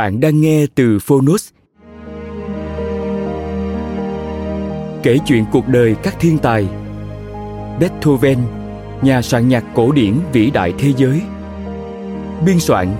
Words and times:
Bạn 0.00 0.20
đang 0.20 0.40
nghe 0.40 0.66
từ 0.74 0.98
Phonos. 0.98 1.48
Kể 5.02 5.18
chuyện 5.26 5.44
cuộc 5.52 5.68
đời 5.68 5.96
các 6.02 6.16
thiên 6.20 6.38
tài. 6.38 6.66
Beethoven, 7.80 8.38
nhà 9.02 9.22
soạn 9.22 9.48
nhạc 9.48 9.64
cổ 9.74 9.92
điển 9.92 10.14
vĩ 10.32 10.50
đại 10.50 10.74
thế 10.78 10.92
giới. 10.96 11.22
Biên 12.46 12.60
soạn 12.60 12.94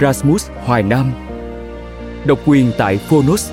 Rasmus 0.00 0.48
Hoài 0.64 0.82
Nam. 0.82 1.12
Độc 2.26 2.38
quyền 2.46 2.72
tại 2.78 2.98
Phonos. 2.98 3.50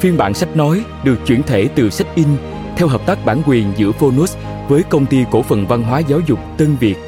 Phiên 0.00 0.16
bản 0.16 0.34
sách 0.34 0.56
nói 0.56 0.84
được 1.04 1.18
chuyển 1.26 1.42
thể 1.42 1.68
từ 1.74 1.90
sách 1.90 2.14
in 2.14 2.28
theo 2.76 2.88
hợp 2.88 3.06
tác 3.06 3.24
bản 3.26 3.42
quyền 3.46 3.72
giữa 3.76 3.92
Phonos 3.92 4.36
với 4.68 4.82
công 4.82 5.06
ty 5.06 5.24
cổ 5.30 5.42
phần 5.42 5.66
văn 5.66 5.82
hóa 5.82 5.98
giáo 5.98 6.20
dục 6.26 6.38
Tân 6.58 6.76
Việt. 6.80 7.07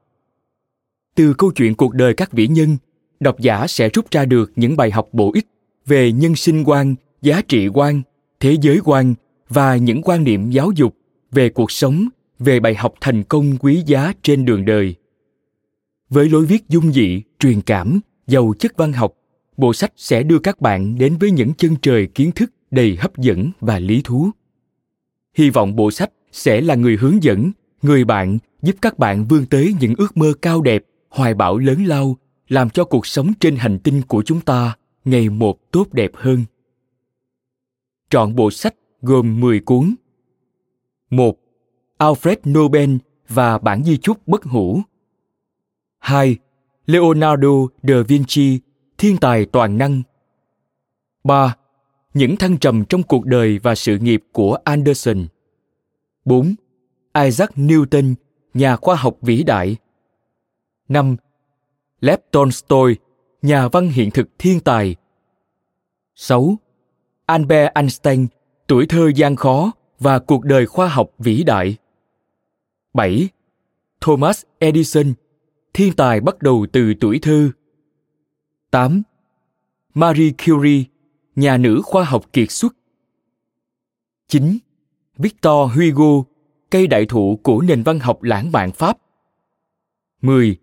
từ 1.15 1.33
câu 1.33 1.51
chuyện 1.51 1.75
cuộc 1.75 1.93
đời 1.93 2.13
các 2.13 2.31
vĩ 2.31 2.47
nhân, 2.47 2.77
độc 3.19 3.39
giả 3.39 3.67
sẽ 3.67 3.89
rút 3.89 4.11
ra 4.11 4.25
được 4.25 4.51
những 4.55 4.77
bài 4.77 4.91
học 4.91 5.09
bổ 5.11 5.31
ích 5.33 5.47
về 5.85 6.11
nhân 6.11 6.35
sinh 6.35 6.63
quan, 6.63 6.95
giá 7.21 7.41
trị 7.41 7.67
quan, 7.67 8.01
thế 8.39 8.57
giới 8.61 8.79
quan 8.83 9.13
và 9.49 9.75
những 9.75 10.01
quan 10.01 10.23
niệm 10.23 10.49
giáo 10.49 10.71
dục 10.75 10.95
về 11.31 11.49
cuộc 11.49 11.71
sống, 11.71 12.07
về 12.39 12.59
bài 12.59 12.75
học 12.75 12.93
thành 13.01 13.23
công 13.23 13.57
quý 13.57 13.83
giá 13.85 14.13
trên 14.23 14.45
đường 14.45 14.65
đời. 14.65 14.95
Với 16.09 16.29
lối 16.29 16.45
viết 16.45 16.69
dung 16.69 16.93
dị, 16.93 17.21
truyền 17.39 17.61
cảm, 17.61 17.99
giàu 18.27 18.53
chất 18.59 18.77
văn 18.77 18.93
học, 18.93 19.13
bộ 19.57 19.73
sách 19.73 19.93
sẽ 19.95 20.23
đưa 20.23 20.39
các 20.39 20.61
bạn 20.61 20.97
đến 20.97 21.17
với 21.17 21.31
những 21.31 21.53
chân 21.53 21.75
trời 21.81 22.07
kiến 22.07 22.31
thức 22.31 22.51
đầy 22.71 22.95
hấp 22.95 23.17
dẫn 23.17 23.51
và 23.59 23.79
lý 23.79 24.01
thú. 24.03 24.29
Hy 25.33 25.49
vọng 25.49 25.75
bộ 25.75 25.91
sách 25.91 26.11
sẽ 26.31 26.61
là 26.61 26.75
người 26.75 26.97
hướng 26.97 27.23
dẫn, 27.23 27.51
người 27.81 28.03
bạn 28.03 28.37
giúp 28.61 28.75
các 28.81 28.99
bạn 28.99 29.25
vươn 29.27 29.45
tới 29.45 29.75
những 29.79 29.93
ước 29.97 30.17
mơ 30.17 30.33
cao 30.41 30.61
đẹp 30.61 30.83
hoài 31.11 31.33
bão 31.33 31.57
lớn 31.57 31.85
lao 31.85 32.17
làm 32.47 32.69
cho 32.69 32.85
cuộc 32.85 33.07
sống 33.07 33.31
trên 33.39 33.55
hành 33.55 33.79
tinh 33.79 34.01
của 34.07 34.23
chúng 34.25 34.41
ta 34.41 34.77
ngày 35.05 35.29
một 35.29 35.71
tốt 35.71 35.87
đẹp 35.91 36.11
hơn. 36.13 36.45
Trọn 38.09 38.35
bộ 38.35 38.51
sách 38.51 38.75
gồm 39.01 39.39
10 39.39 39.59
cuốn. 39.59 39.95
1. 41.09 41.37
Alfred 41.97 42.35
Nobel 42.51 42.95
và 43.27 43.57
bản 43.57 43.83
di 43.83 43.97
chúc 43.97 44.27
bất 44.27 44.43
hủ. 44.43 44.81
2. 45.99 46.37
Leonardo 46.85 47.49
da 47.83 47.95
Vinci, 48.07 48.59
thiên 48.97 49.17
tài 49.17 49.45
toàn 49.45 49.77
năng. 49.77 50.01
3. 51.23 51.55
Những 52.13 52.35
thăng 52.35 52.57
trầm 52.57 52.85
trong 52.85 53.03
cuộc 53.03 53.25
đời 53.25 53.59
và 53.59 53.75
sự 53.75 53.97
nghiệp 53.97 54.23
của 54.31 54.57
Anderson. 54.63 55.27
4. 56.25 56.55
Isaac 57.23 57.51
Newton, 57.55 58.13
nhà 58.53 58.75
khoa 58.75 58.95
học 58.95 59.17
vĩ 59.21 59.43
đại 59.43 59.77
5. 60.91 61.15
Lev 62.01 62.19
Tolstoy, 62.31 62.95
nhà 63.41 63.67
văn 63.67 63.89
hiện 63.89 64.11
thực 64.11 64.29
thiên 64.39 64.59
tài. 64.59 64.95
6. 66.15 66.55
Albert 67.25 67.73
Einstein, 67.73 68.27
tuổi 68.67 68.85
thơ 68.85 69.11
gian 69.15 69.35
khó 69.35 69.71
và 69.99 70.19
cuộc 70.19 70.43
đời 70.43 70.65
khoa 70.65 70.87
học 70.87 71.11
vĩ 71.17 71.43
đại. 71.43 71.77
7. 72.93 73.29
Thomas 74.01 74.43
Edison, 74.59 75.13
thiên 75.73 75.93
tài 75.93 76.21
bắt 76.21 76.41
đầu 76.41 76.65
từ 76.71 76.93
tuổi 76.99 77.19
thơ. 77.21 77.49
8. 78.71 79.01
Marie 79.93 80.31
Curie, 80.45 80.83
nhà 81.35 81.57
nữ 81.57 81.81
khoa 81.83 82.03
học 82.03 82.25
kiệt 82.33 82.51
xuất. 82.51 82.75
9. 84.27 84.57
Victor 85.17 85.71
Hugo, 85.75 86.23
cây 86.69 86.87
đại 86.87 87.05
thụ 87.05 87.39
của 87.43 87.61
nền 87.61 87.83
văn 87.83 87.99
học 87.99 88.23
lãng 88.23 88.51
mạn 88.51 88.71
Pháp. 88.71 88.97
10. 90.21 90.60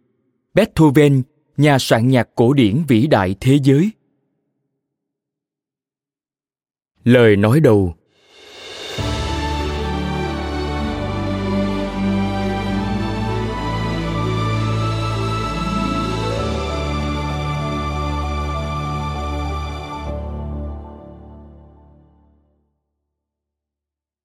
Beethoven, 0.59 1.23
nhà 1.57 1.79
soạn 1.79 2.09
nhạc 2.09 2.29
cổ 2.35 2.53
điển 2.53 2.83
vĩ 2.89 3.07
đại 3.07 3.35
thế 3.41 3.59
giới. 3.63 3.91
Lời 7.05 7.37
nói 7.37 7.61
đầu 7.61 7.95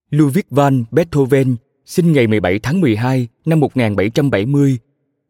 Ludwig 0.09 0.44
van 0.50 0.83
Beethoven 0.91 1.56
sinh 1.85 2.13
ngày 2.13 2.27
17 2.27 2.59
tháng 2.59 2.81
12 2.81 3.27
năm 3.45 3.59
1770 3.59 4.77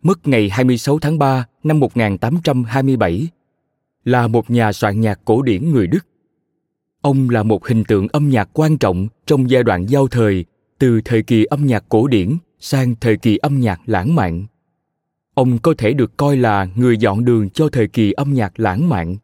mất 0.03 0.27
ngày 0.27 0.49
26 0.49 0.99
tháng 0.99 1.19
3 1.19 1.45
năm 1.63 1.79
1827, 1.79 3.27
là 4.05 4.27
một 4.27 4.49
nhà 4.49 4.71
soạn 4.71 5.01
nhạc 5.01 5.19
cổ 5.25 5.41
điển 5.41 5.71
người 5.71 5.87
Đức. 5.87 6.07
Ông 7.01 7.29
là 7.29 7.43
một 7.43 7.67
hình 7.67 7.83
tượng 7.83 8.07
âm 8.07 8.29
nhạc 8.29 8.49
quan 8.53 8.77
trọng 8.77 9.07
trong 9.25 9.49
giai 9.49 9.63
đoạn 9.63 9.85
giao 9.89 10.07
thời 10.07 10.45
từ 10.79 11.01
thời 11.05 11.23
kỳ 11.23 11.45
âm 11.45 11.65
nhạc 11.65 11.83
cổ 11.89 12.07
điển 12.07 12.37
sang 12.59 12.95
thời 13.01 13.17
kỳ 13.17 13.37
âm 13.37 13.59
nhạc 13.59 13.81
lãng 13.85 14.15
mạn. 14.15 14.45
Ông 15.33 15.57
có 15.57 15.73
thể 15.77 15.93
được 15.93 16.17
coi 16.17 16.37
là 16.37 16.67
người 16.75 16.97
dọn 16.97 17.25
đường 17.25 17.49
cho 17.49 17.69
thời 17.69 17.87
kỳ 17.87 18.11
âm 18.11 18.33
nhạc 18.33 18.59
lãng 18.59 18.89
mạn. 18.89 19.17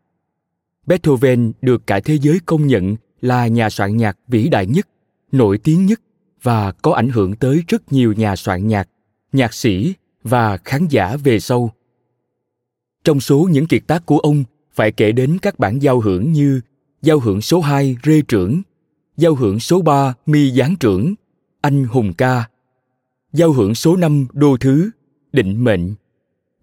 Beethoven 0.85 1.51
được 1.61 1.87
cả 1.87 1.99
thế 1.99 2.17
giới 2.21 2.39
công 2.45 2.67
nhận 2.67 2.95
là 3.21 3.47
nhà 3.47 3.69
soạn 3.69 3.97
nhạc 3.97 4.17
vĩ 4.27 4.49
đại 4.49 4.65
nhất, 4.67 4.87
nổi 5.31 5.57
tiếng 5.57 5.85
nhất 5.85 6.01
và 6.41 6.71
có 6.71 6.93
ảnh 6.93 7.09
hưởng 7.09 7.35
tới 7.35 7.63
rất 7.67 7.93
nhiều 7.93 8.13
nhà 8.13 8.35
soạn 8.35 8.67
nhạc, 8.67 8.89
nhạc 9.31 9.53
sĩ 9.53 9.93
và 10.23 10.57
khán 10.57 10.87
giả 10.87 11.17
về 11.23 11.39
sau. 11.39 11.73
Trong 13.03 13.19
số 13.19 13.47
những 13.51 13.65
kiệt 13.65 13.87
tác 13.87 14.05
của 14.05 14.19
ông 14.19 14.43
phải 14.73 14.91
kể 14.91 15.11
đến 15.11 15.37
các 15.41 15.59
bản 15.59 15.81
giao 15.81 15.99
hưởng 15.99 16.31
như 16.31 16.61
giao 17.01 17.19
hưởng 17.19 17.41
số 17.41 17.59
2 17.61 17.97
Rê 18.03 18.21
trưởng, 18.21 18.61
giao 19.17 19.35
hưởng 19.35 19.59
số 19.59 19.81
3 19.81 20.13
Mi 20.25 20.51
giáng 20.51 20.75
trưởng, 20.79 21.13
Anh 21.61 21.83
hùng 21.83 22.13
ca, 22.13 22.49
giao 23.33 23.51
hưởng 23.51 23.75
số 23.75 23.95
5 23.95 24.27
Đô 24.33 24.57
thứ, 24.57 24.89
Định 25.31 25.63
mệnh, 25.63 25.95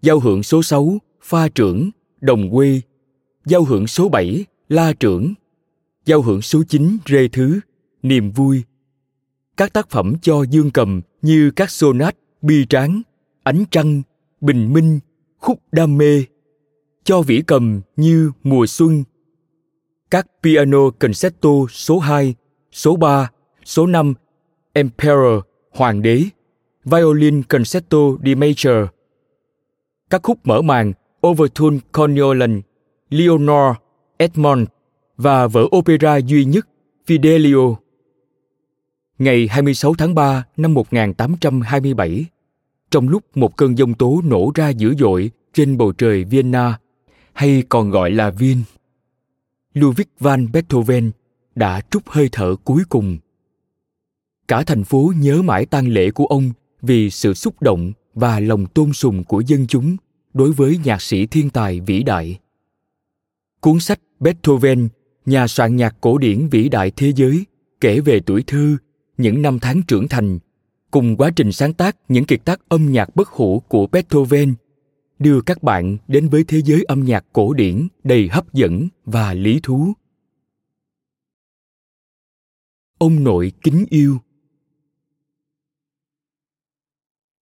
giao 0.01 0.19
hưởng 0.19 0.43
số 0.43 0.63
6 0.63 0.97
Pha 1.21 1.47
trưởng, 1.49 1.89
Đồng 2.21 2.51
quê, 2.51 2.81
giao 3.45 3.63
hưởng 3.63 3.87
số 3.87 4.09
7 4.09 4.45
La 4.69 4.93
trưởng, 4.93 5.33
giao 6.05 6.21
hưởng 6.21 6.41
số 6.41 6.63
9 6.69 6.97
Rê 7.05 7.27
thứ, 7.27 7.59
Niềm 8.03 8.31
vui. 8.31 8.63
Các 9.57 9.73
tác 9.73 9.89
phẩm 9.89 10.13
cho 10.21 10.43
dương 10.43 10.71
cầm 10.71 11.01
như 11.21 11.51
các 11.51 11.71
sonat 11.71 12.17
bi 12.41 12.65
tráng, 12.69 13.01
ánh 13.47 13.63
trăng, 13.71 14.01
bình 14.41 14.73
minh, 14.73 14.99
khúc 15.39 15.59
đam 15.71 15.97
mê, 15.97 16.23
cho 17.03 17.21
vĩ 17.21 17.41
cầm 17.47 17.81
như 17.95 18.31
mùa 18.43 18.65
xuân, 18.65 19.03
các 20.11 20.27
piano 20.43 20.89
concerto 20.89 21.49
số 21.69 21.99
2, 21.99 22.35
số 22.71 22.95
3, 22.95 23.31
số 23.65 23.87
5, 23.87 24.13
Emperor, 24.73 25.43
Hoàng 25.71 26.01
đế, 26.01 26.23
Violin 26.85 27.43
Concerto 27.43 27.97
di 28.25 28.35
Major, 28.35 28.87
các 30.09 30.23
khúc 30.23 30.39
mở 30.43 30.61
màn 30.61 30.93
Overtune 31.27 31.79
Corniolan, 31.91 32.61
Leonor, 33.09 33.75
Edmond 34.17 34.67
và 35.17 35.47
vở 35.47 35.67
opera 35.77 36.17
duy 36.17 36.45
nhất 36.45 36.67
Fidelio. 37.07 37.75
Ngày 39.19 39.47
26 39.47 39.93
tháng 39.93 40.15
3 40.15 40.45
năm 40.57 40.73
1827, 40.73 42.25
trong 42.91 43.09
lúc 43.09 43.37
một 43.37 43.57
cơn 43.57 43.77
giông 43.77 43.93
tố 43.93 44.21
nổ 44.25 44.51
ra 44.55 44.69
dữ 44.69 44.95
dội 44.99 45.31
trên 45.53 45.77
bầu 45.77 45.91
trời 45.91 46.23
Vienna, 46.23 46.79
hay 47.33 47.63
còn 47.69 47.89
gọi 47.89 48.11
là 48.11 48.29
Viên, 48.29 48.63
Ludwig 49.73 50.05
van 50.19 50.51
Beethoven 50.51 51.11
đã 51.55 51.81
trút 51.91 52.03
hơi 52.05 52.29
thở 52.31 52.55
cuối 52.63 52.83
cùng. 52.89 53.17
Cả 54.47 54.63
thành 54.63 54.83
phố 54.83 55.13
nhớ 55.17 55.41
mãi 55.41 55.65
tang 55.65 55.87
lễ 55.87 56.11
của 56.11 56.25
ông 56.25 56.51
vì 56.81 57.09
sự 57.09 57.33
xúc 57.33 57.61
động 57.61 57.91
và 58.13 58.39
lòng 58.39 58.65
tôn 58.65 58.93
sùng 58.93 59.23
của 59.23 59.41
dân 59.41 59.67
chúng 59.67 59.97
đối 60.33 60.51
với 60.51 60.79
nhạc 60.83 61.01
sĩ 61.01 61.25
thiên 61.25 61.49
tài 61.49 61.79
vĩ 61.79 62.03
đại. 62.03 62.39
Cuốn 63.61 63.79
sách 63.79 63.99
Beethoven, 64.19 64.87
nhà 65.25 65.47
soạn 65.47 65.75
nhạc 65.75 65.95
cổ 66.01 66.17
điển 66.17 66.47
vĩ 66.47 66.69
đại 66.69 66.91
thế 66.91 67.13
giới, 67.15 67.45
kể 67.81 67.99
về 67.99 68.19
tuổi 68.19 68.43
thơ, 68.47 68.77
những 69.17 69.41
năm 69.41 69.59
tháng 69.59 69.81
trưởng 69.87 70.07
thành, 70.07 70.39
cùng 70.97 71.17
quá 71.17 71.31
trình 71.35 71.51
sáng 71.51 71.73
tác 71.73 71.97
những 72.09 72.25
kiệt 72.25 72.45
tác 72.45 72.69
âm 72.69 72.91
nhạc 72.91 73.15
bất 73.15 73.29
hủ 73.29 73.59
của 73.67 73.87
Beethoven 73.87 74.55
đưa 75.19 75.41
các 75.41 75.63
bạn 75.63 75.97
đến 76.07 76.29
với 76.29 76.43
thế 76.43 76.61
giới 76.61 76.83
âm 76.83 77.03
nhạc 77.03 77.25
cổ 77.33 77.53
điển 77.53 77.87
đầy 78.03 78.27
hấp 78.27 78.53
dẫn 78.53 78.87
và 79.05 79.33
lý 79.33 79.59
thú. 79.63 79.93
Ông 82.97 83.23
nội 83.23 83.51
kính 83.63 83.85
yêu. 83.89 84.17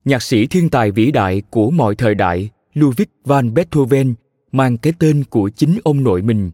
Nhạc 0.06 0.24
sĩ 0.24 0.48
thiên 0.48 0.70
tài 0.70 0.92
vĩ 0.92 1.12
đại 1.12 1.42
của 1.50 1.72
mọi 1.72 1.96
thời 1.96 2.16
đại 2.16 2.50
Ludwig 2.74 3.06
van 3.24 3.54
Beethoven 3.54 4.14
mang 4.52 4.78
cái 4.78 4.94
tên 5.00 5.24
của 5.30 5.50
chính 5.50 5.80
ông 5.84 6.04
nội 6.04 6.22
mình. 6.22 6.52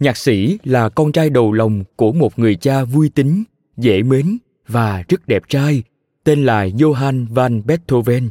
Nhạc 0.00 0.16
sĩ 0.16 0.58
là 0.64 0.88
con 0.88 1.12
trai 1.12 1.30
đầu 1.30 1.52
lòng 1.52 1.84
của 1.96 2.12
một 2.12 2.38
người 2.38 2.56
cha 2.56 2.84
vui 2.84 3.08
tính, 3.08 3.44
dễ 3.76 4.02
mến 4.02 4.38
và 4.66 5.04
rất 5.08 5.28
đẹp 5.28 5.42
trai, 5.48 5.82
tên 6.28 6.44
là 6.44 6.66
Johann 6.66 7.26
van 7.30 7.62
Beethoven. 7.66 8.28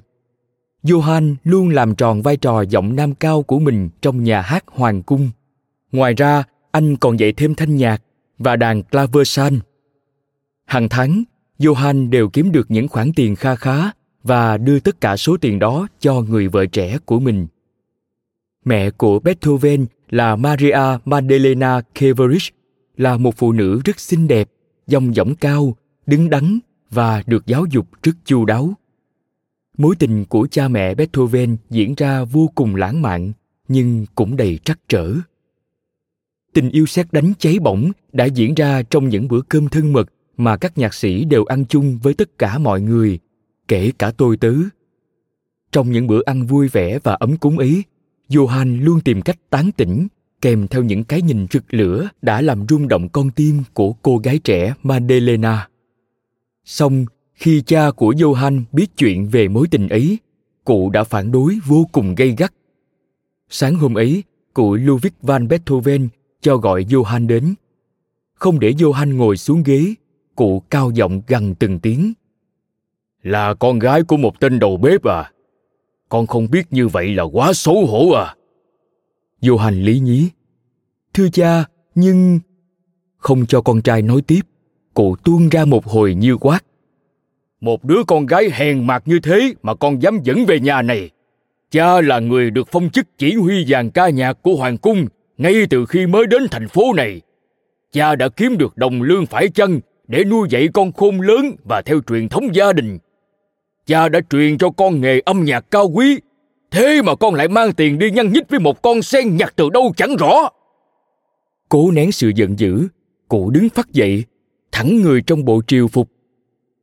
Johann 0.84 1.36
luôn 1.44 1.70
làm 1.70 1.96
tròn 1.96 2.22
vai 2.22 2.38
trò 2.38 2.62
giọng 2.62 2.96
nam 2.96 3.16
cao 3.16 3.44
của 3.44 3.60
mình 3.60 3.90
trong 4.02 4.24
nhà 4.24 4.42
hát 4.42 4.64
hoàng 4.68 5.04
cung. 5.04 5.30
Ngoài 5.92 6.14
ra, 6.14 6.44
anh 6.72 6.98
còn 6.98 7.20
dạy 7.20 7.32
thêm 7.32 7.56
thanh 7.56 7.76
nhạc 7.76 8.02
và 8.38 8.56
đàn 8.56 8.84
claversan. 8.84 9.60
Hàng 10.66 10.90
tháng, 10.90 11.24
Johann 11.60 12.10
đều 12.10 12.30
kiếm 12.30 12.52
được 12.52 12.72
những 12.72 12.88
khoản 12.88 13.12
tiền 13.16 13.36
kha 13.36 13.56
khá 13.56 13.92
và 14.24 14.58
đưa 14.58 14.80
tất 14.80 15.02
cả 15.02 15.18
số 15.18 15.38
tiền 15.38 15.60
đó 15.60 15.88
cho 16.00 16.22
người 16.22 16.48
vợ 16.48 16.66
trẻ 16.66 16.98
của 17.06 17.20
mình. 17.20 17.48
Mẹ 18.66 18.92
của 18.92 19.20
Beethoven 19.20 19.86
là 20.10 20.36
Maria 20.36 20.98
Magdalena 21.06 21.82
Keverich, 21.96 22.56
là 22.98 23.18
một 23.18 23.36
phụ 23.38 23.52
nữ 23.52 23.82
rất 23.86 24.00
xinh 24.00 24.28
đẹp, 24.28 24.50
dòng 24.88 25.14
dõng 25.14 25.36
cao, 25.36 25.76
đứng 26.06 26.30
đắn 26.30 26.60
và 26.92 27.24
được 27.26 27.46
giáo 27.46 27.66
dục 27.70 27.88
rất 28.04 28.12
chu 28.26 28.46
đáo. 28.46 28.74
Mối 29.78 29.96
tình 30.00 30.26
của 30.26 30.48
cha 30.52 30.68
mẹ 30.68 30.96
beethoven 30.96 31.58
diễn 31.70 31.96
ra 31.98 32.24
vô 32.24 32.50
cùng 32.56 32.76
lãng 32.76 33.02
mạn, 33.02 33.32
nhưng 33.68 34.06
cũng 34.16 34.38
đầy 34.38 34.60
trắc 34.64 34.80
trở. 34.90 35.14
Tình 36.54 36.70
yêu 36.70 36.86
xét 36.86 37.08
đánh 37.12 37.34
cháy 37.40 37.60
bỏng 37.60 37.92
đã 38.14 38.26
diễn 38.26 38.54
ra 38.54 38.84
trong 38.84 39.10
những 39.10 39.28
bữa 39.28 39.42
cơm 39.42 39.68
thân 39.70 39.94
mật 39.94 40.14
mà 40.38 40.58
các 40.58 40.78
nhạc 40.78 40.94
sĩ 40.94 41.26
đều 41.26 41.46
ăn 41.46 41.66
chung 41.66 41.98
với 42.04 42.14
tất 42.14 42.38
cả 42.38 42.58
mọi 42.58 42.82
người, 42.82 43.20
kể 43.68 43.92
cả 44.00 44.12
tôi 44.12 44.38
tứ 44.38 44.70
trong 45.72 45.92
những 45.92 46.08
bữa 46.08 46.22
ăn 46.26 46.46
vui 46.46 46.68
vẻ 46.68 47.00
và 47.04 47.14
ấm 47.14 47.38
cúng 47.38 47.58
ấy, 47.58 47.84
johann 48.30 48.84
luôn 48.84 49.02
tìm 49.02 49.22
cách 49.22 49.38
tán 49.50 49.72
tỉnh, 49.78 50.08
kèm 50.42 50.68
theo 50.68 50.84
những 50.84 51.04
cái 51.04 51.22
nhìn 51.22 51.48
rực 51.52 51.74
lửa 51.74 52.10
đã 52.22 52.42
làm 52.42 52.66
rung 52.70 52.88
động 52.88 53.10
con 53.10 53.32
tim 53.32 53.64
của 53.74 53.94
cô 53.94 54.18
gái 54.18 54.40
trẻ 54.40 54.74
Madelena. 54.84 55.68
Song 56.68 57.06
khi 57.34 57.62
cha 57.66 57.92
của 57.92 58.12
Johann 58.12 58.64
biết 58.72 58.98
chuyện 58.98 59.28
về 59.28 59.48
mối 59.48 59.68
tình 59.72 59.90
ấy, 59.90 60.18
cụ 60.66 60.90
đã 60.90 61.04
phản 61.04 61.32
đối 61.32 61.60
vô 61.66 61.86
cùng 61.92 62.16
gay 62.16 62.36
gắt. 62.38 62.54
Sáng 63.50 63.76
hôm 63.76 63.94
ấy, 63.94 64.24
cụ 64.54 64.76
Ludwig 64.76 65.10
van 65.22 65.48
Beethoven 65.48 66.08
cho 66.42 66.58
gọi 66.58 66.84
Johann 66.84 67.28
đến. 67.28 67.56
Không 68.34 68.60
để 68.60 68.72
Johann 68.72 69.16
ngồi 69.16 69.38
xuống 69.38 69.64
ghế, 69.64 69.94
cụ 70.36 70.64
cao 70.70 70.92
giọng 70.92 71.22
gằn 71.28 71.56
từng 71.56 71.80
tiếng. 71.80 72.14
Là 73.24 73.54
con 73.54 73.80
gái 73.80 74.04
của 74.04 74.18
một 74.18 74.40
tên 74.40 74.60
đầu 74.60 74.78
bếp 74.78 75.04
à? 75.04 75.32
Con 76.10 76.28
không 76.28 76.50
biết 76.52 76.68
như 76.72 76.88
vậy 76.88 77.16
là 77.16 77.24
quá 77.24 77.54
xấu 77.54 77.86
hổ 77.86 78.12
à? 78.12 78.36
Johann 79.42 79.84
lý 79.84 80.00
nhí. 80.00 80.30
Thưa 81.14 81.30
cha, 81.30 81.66
nhưng... 81.96 82.40
Không 83.18 83.46
cho 83.46 83.62
con 83.62 83.82
trai 83.82 84.02
nói 84.02 84.22
tiếp, 84.22 84.42
cụ 84.98 85.16
tuôn 85.24 85.50
ra 85.50 85.66
một 85.66 85.86
hồi 85.86 86.16
như 86.16 86.38
quát. 86.38 86.60
Một 87.62 87.84
đứa 87.84 88.04
con 88.08 88.26
gái 88.26 88.50
hèn 88.54 88.88
mạt 88.88 89.04
như 89.06 89.20
thế 89.20 89.54
mà 89.62 89.76
con 89.76 90.02
dám 90.02 90.20
dẫn 90.24 90.46
về 90.46 90.60
nhà 90.60 90.82
này. 90.82 91.10
Cha 91.72 92.02
là 92.02 92.20
người 92.20 92.52
được 92.52 92.68
phong 92.72 92.90
chức 92.90 93.06
chỉ 93.18 93.34
huy 93.34 93.66
dàn 93.66 93.90
ca 93.90 94.10
nhạc 94.10 94.34
của 94.42 94.56
Hoàng 94.56 94.78
Cung 94.78 95.08
ngay 95.38 95.54
từ 95.70 95.86
khi 95.86 96.08
mới 96.08 96.28
đến 96.28 96.48
thành 96.52 96.68
phố 96.68 96.94
này. 96.94 97.22
Cha 97.92 98.16
đã 98.16 98.30
kiếm 98.30 98.58
được 98.58 98.78
đồng 98.78 99.02
lương 99.02 99.26
phải 99.26 99.50
chăng 99.50 99.80
để 100.08 100.24
nuôi 100.24 100.48
dạy 100.52 100.68
con 100.74 100.92
khôn 100.92 101.22
lớn 101.22 101.56
và 101.64 101.82
theo 101.82 102.00
truyền 102.08 102.30
thống 102.30 102.56
gia 102.56 102.74
đình. 102.74 102.98
Cha 103.86 104.10
đã 104.10 104.20
truyền 104.30 104.58
cho 104.58 104.70
con 104.70 105.02
nghề 105.02 105.20
âm 105.20 105.44
nhạc 105.44 105.72
cao 105.72 105.90
quý, 105.94 106.20
thế 106.72 107.02
mà 107.02 107.16
con 107.16 107.36
lại 107.36 107.48
mang 107.48 107.74
tiền 107.74 108.00
đi 108.00 108.12
nhăn 108.12 108.32
nhít 108.32 108.50
với 108.50 108.60
một 108.60 108.82
con 108.82 109.02
sen 109.02 109.38
nhặt 109.38 109.54
từ 109.56 109.70
đâu 109.70 109.94
chẳng 109.98 110.16
rõ. 110.16 110.50
Cố 111.70 111.92
nén 111.92 112.12
sự 112.12 112.32
giận 112.36 112.60
dữ, 112.60 112.88
cụ 113.28 113.50
đứng 113.50 113.70
phát 113.70 113.92
dậy, 113.92 114.24
thẳng 114.78 115.02
người 115.02 115.22
trong 115.22 115.46
bộ 115.46 115.62
triều 115.68 115.88
phục. 115.88 116.10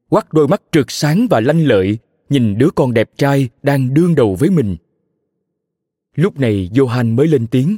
Quắt 0.08 0.32
đôi 0.32 0.48
mắt 0.48 0.62
trượt 0.72 0.86
sáng 0.88 1.26
và 1.30 1.40
lanh 1.40 1.66
lợi, 1.66 1.98
nhìn 2.28 2.58
đứa 2.58 2.68
con 2.74 2.94
đẹp 2.94 3.10
trai 3.16 3.48
đang 3.62 3.94
đương 3.94 4.14
đầu 4.14 4.34
với 4.34 4.50
mình. 4.50 4.76
Lúc 6.14 6.38
này 6.38 6.70
johan 6.72 7.14
mới 7.14 7.26
lên 7.26 7.46
tiếng. 7.46 7.76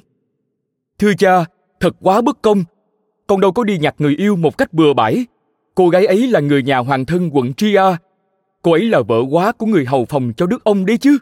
Thưa 0.98 1.12
cha, 1.18 1.44
thật 1.80 1.96
quá 2.00 2.20
bất 2.20 2.42
công. 2.42 2.64
Con 3.26 3.40
đâu 3.40 3.52
có 3.52 3.64
đi 3.64 3.78
nhặt 3.78 3.94
người 3.98 4.16
yêu 4.16 4.36
một 4.36 4.58
cách 4.58 4.72
bừa 4.72 4.94
bãi. 4.94 5.26
Cô 5.74 5.88
gái 5.88 6.06
ấy 6.06 6.26
là 6.26 6.40
người 6.40 6.62
nhà 6.62 6.78
hoàng 6.78 7.06
thân 7.06 7.30
quận 7.32 7.54
tria. 7.54 7.82
Cô 8.62 8.72
ấy 8.72 8.84
là 8.84 9.02
vợ 9.02 9.22
quá 9.30 9.52
của 9.52 9.66
người 9.66 9.84
hầu 9.84 10.04
phòng 10.04 10.32
cho 10.36 10.46
đức 10.46 10.64
ông 10.64 10.86
đấy 10.86 10.98
chứ. 10.98 11.18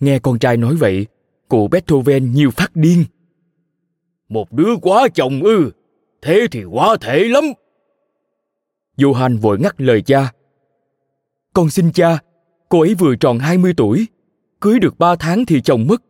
Nghe 0.00 0.18
con 0.18 0.38
trai 0.38 0.56
nói 0.56 0.76
vậy, 0.76 1.06
cụ 1.48 1.68
beethoven 1.68 2.32
nhiều 2.32 2.50
phát 2.50 2.76
điên. 2.76 3.04
Một 4.28 4.52
đứa 4.52 4.76
quá 4.82 5.08
chồng 5.14 5.42
ư 5.42 5.70
thế 6.22 6.46
thì 6.50 6.64
quá 6.64 6.96
thể 7.00 7.24
lắm 7.24 7.44
Johan 8.96 9.40
vội 9.40 9.58
ngắt 9.58 9.80
lời 9.80 10.02
cha. 10.02 10.32
Con 11.52 11.70
xin 11.70 11.92
cha, 11.92 12.18
cô 12.68 12.80
ấy 12.80 12.94
vừa 12.94 13.16
tròn 13.16 13.38
20 13.38 13.74
tuổi, 13.76 14.06
cưới 14.60 14.78
được 14.78 14.98
3 14.98 15.16
tháng 15.16 15.46
thì 15.46 15.60
chồng 15.60 15.86
mất. 15.88 16.02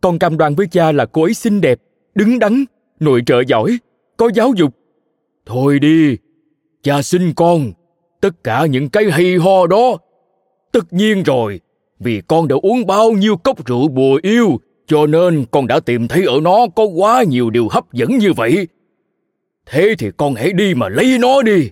Con 0.00 0.18
cam 0.18 0.36
đoan 0.36 0.54
với 0.54 0.66
cha 0.66 0.92
là 0.92 1.06
cô 1.06 1.22
ấy 1.22 1.34
xinh 1.34 1.60
đẹp, 1.60 1.78
đứng 2.14 2.38
đắn, 2.38 2.64
nội 3.00 3.22
trợ 3.26 3.42
giỏi, 3.46 3.78
có 4.16 4.30
giáo 4.34 4.52
dục 4.56 4.74
thôi 5.46 5.78
đi 5.78 6.16
cha 6.82 7.02
xin 7.02 7.32
con 7.32 7.72
tất 8.20 8.44
cả 8.44 8.66
những 8.66 8.88
cái 8.88 9.10
hay 9.10 9.36
ho 9.36 9.66
đó 9.66 9.98
tất 10.72 10.92
nhiên 10.92 11.22
rồi 11.22 11.60
vì 11.98 12.22
con 12.28 12.48
đã 12.48 12.56
uống 12.62 12.86
bao 12.86 13.12
nhiêu 13.12 13.36
cốc 13.36 13.66
rượu 13.66 13.88
bùa 13.88 14.20
yêu 14.22 14.60
cho 14.86 15.06
nên 15.06 15.44
con 15.50 15.66
đã 15.66 15.80
tìm 15.80 16.08
thấy 16.08 16.24
ở 16.24 16.40
nó 16.42 16.66
có 16.76 16.84
quá 16.84 17.22
nhiều 17.22 17.50
điều 17.50 17.68
hấp 17.68 17.92
dẫn 17.92 18.18
như 18.18 18.32
vậy 18.32 18.68
thế 19.70 19.94
thì 19.98 20.10
con 20.16 20.34
hãy 20.34 20.52
đi 20.52 20.74
mà 20.74 20.88
lấy 20.88 21.18
nó 21.20 21.42
đi 21.42 21.70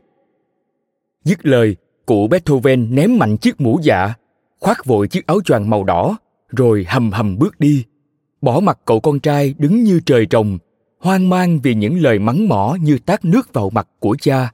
dứt 1.24 1.46
lời 1.46 1.76
cụ 2.06 2.28
beethoven 2.28 2.94
ném 2.94 3.18
mạnh 3.18 3.36
chiếc 3.36 3.60
mũ 3.60 3.78
dạ 3.82 4.14
khoác 4.60 4.84
vội 4.84 5.08
chiếc 5.08 5.26
áo 5.26 5.40
choàng 5.44 5.70
màu 5.70 5.84
đỏ 5.84 6.16
rồi 6.48 6.86
hầm 6.88 7.12
hầm 7.12 7.38
bước 7.38 7.60
đi 7.60 7.84
bỏ 8.40 8.60
mặt 8.60 8.78
cậu 8.84 9.00
con 9.00 9.20
trai 9.20 9.54
đứng 9.58 9.82
như 9.82 10.00
trời 10.06 10.26
trồng 10.26 10.58
hoang 11.00 11.28
mang 11.28 11.60
vì 11.60 11.74
những 11.74 11.98
lời 11.98 12.18
mắng 12.18 12.48
mỏ 12.48 12.76
như 12.80 12.98
tát 12.98 13.24
nước 13.24 13.52
vào 13.52 13.70
mặt 13.70 13.88
của 14.00 14.16
cha 14.20 14.50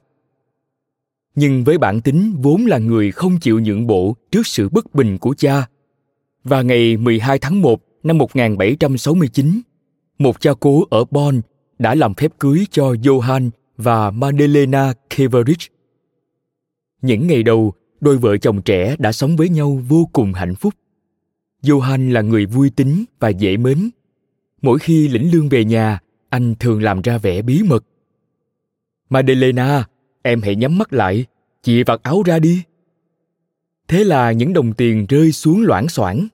nhưng 1.35 1.63
với 1.63 1.77
bản 1.77 2.01
tính 2.01 2.35
vốn 2.41 2.65
là 2.65 2.77
người 2.77 3.11
không 3.11 3.39
chịu 3.39 3.59
nhượng 3.59 3.87
bộ 3.87 4.15
trước 4.31 4.47
sự 4.47 4.69
bất 4.69 4.95
bình 4.95 5.17
của 5.17 5.35
cha. 5.37 5.67
Và 6.43 6.61
ngày 6.61 6.97
12 6.97 7.39
tháng 7.39 7.61
1 7.61 7.79
năm 8.03 8.17
1769, 8.17 9.61
một 10.19 10.41
cha 10.41 10.51
cố 10.59 10.83
ở 10.89 11.05
Bonn 11.11 11.41
đã 11.79 11.95
làm 11.95 12.13
phép 12.13 12.31
cưới 12.39 12.65
cho 12.71 12.83
Johann 12.83 13.49
và 13.77 14.11
Madelena 14.11 14.93
Keverich. 15.09 15.71
Những 17.01 17.27
ngày 17.27 17.43
đầu, 17.43 17.73
đôi 18.01 18.17
vợ 18.17 18.37
chồng 18.37 18.61
trẻ 18.61 18.95
đã 18.99 19.11
sống 19.11 19.35
với 19.35 19.49
nhau 19.49 19.81
vô 19.87 20.09
cùng 20.13 20.33
hạnh 20.33 20.55
phúc. 20.55 20.73
Johann 21.63 22.11
là 22.11 22.21
người 22.21 22.45
vui 22.45 22.69
tính 22.69 23.05
và 23.19 23.29
dễ 23.29 23.57
mến. 23.57 23.89
Mỗi 24.61 24.79
khi 24.79 25.07
lĩnh 25.07 25.31
lương 25.31 25.49
về 25.49 25.65
nhà, 25.65 25.99
anh 26.29 26.55
thường 26.59 26.83
làm 26.83 27.01
ra 27.01 27.17
vẻ 27.17 27.41
bí 27.41 27.63
mật. 27.63 27.85
Madelena, 29.09 29.85
em 30.21 30.41
hãy 30.41 30.55
nhắm 30.55 30.77
mắt 30.77 30.93
lại, 30.93 31.25
chị 31.63 31.83
vặt 31.83 32.03
áo 32.03 32.23
ra 32.25 32.39
đi. 32.39 32.63
Thế 33.87 34.03
là 34.03 34.31
những 34.31 34.53
đồng 34.53 34.73
tiền 34.73 35.05
rơi 35.09 35.31
xuống 35.31 35.61
loãng 35.61 35.89
xoảng. 35.89 36.27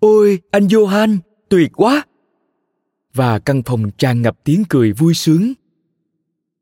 Ôi, 0.00 0.38
anh 0.50 0.66
Johan, 0.66 1.18
tuyệt 1.48 1.70
quá! 1.76 2.04
Và 3.14 3.38
căn 3.38 3.62
phòng 3.62 3.90
tràn 3.90 4.22
ngập 4.22 4.38
tiếng 4.44 4.64
cười 4.68 4.92
vui 4.92 5.14
sướng. 5.14 5.52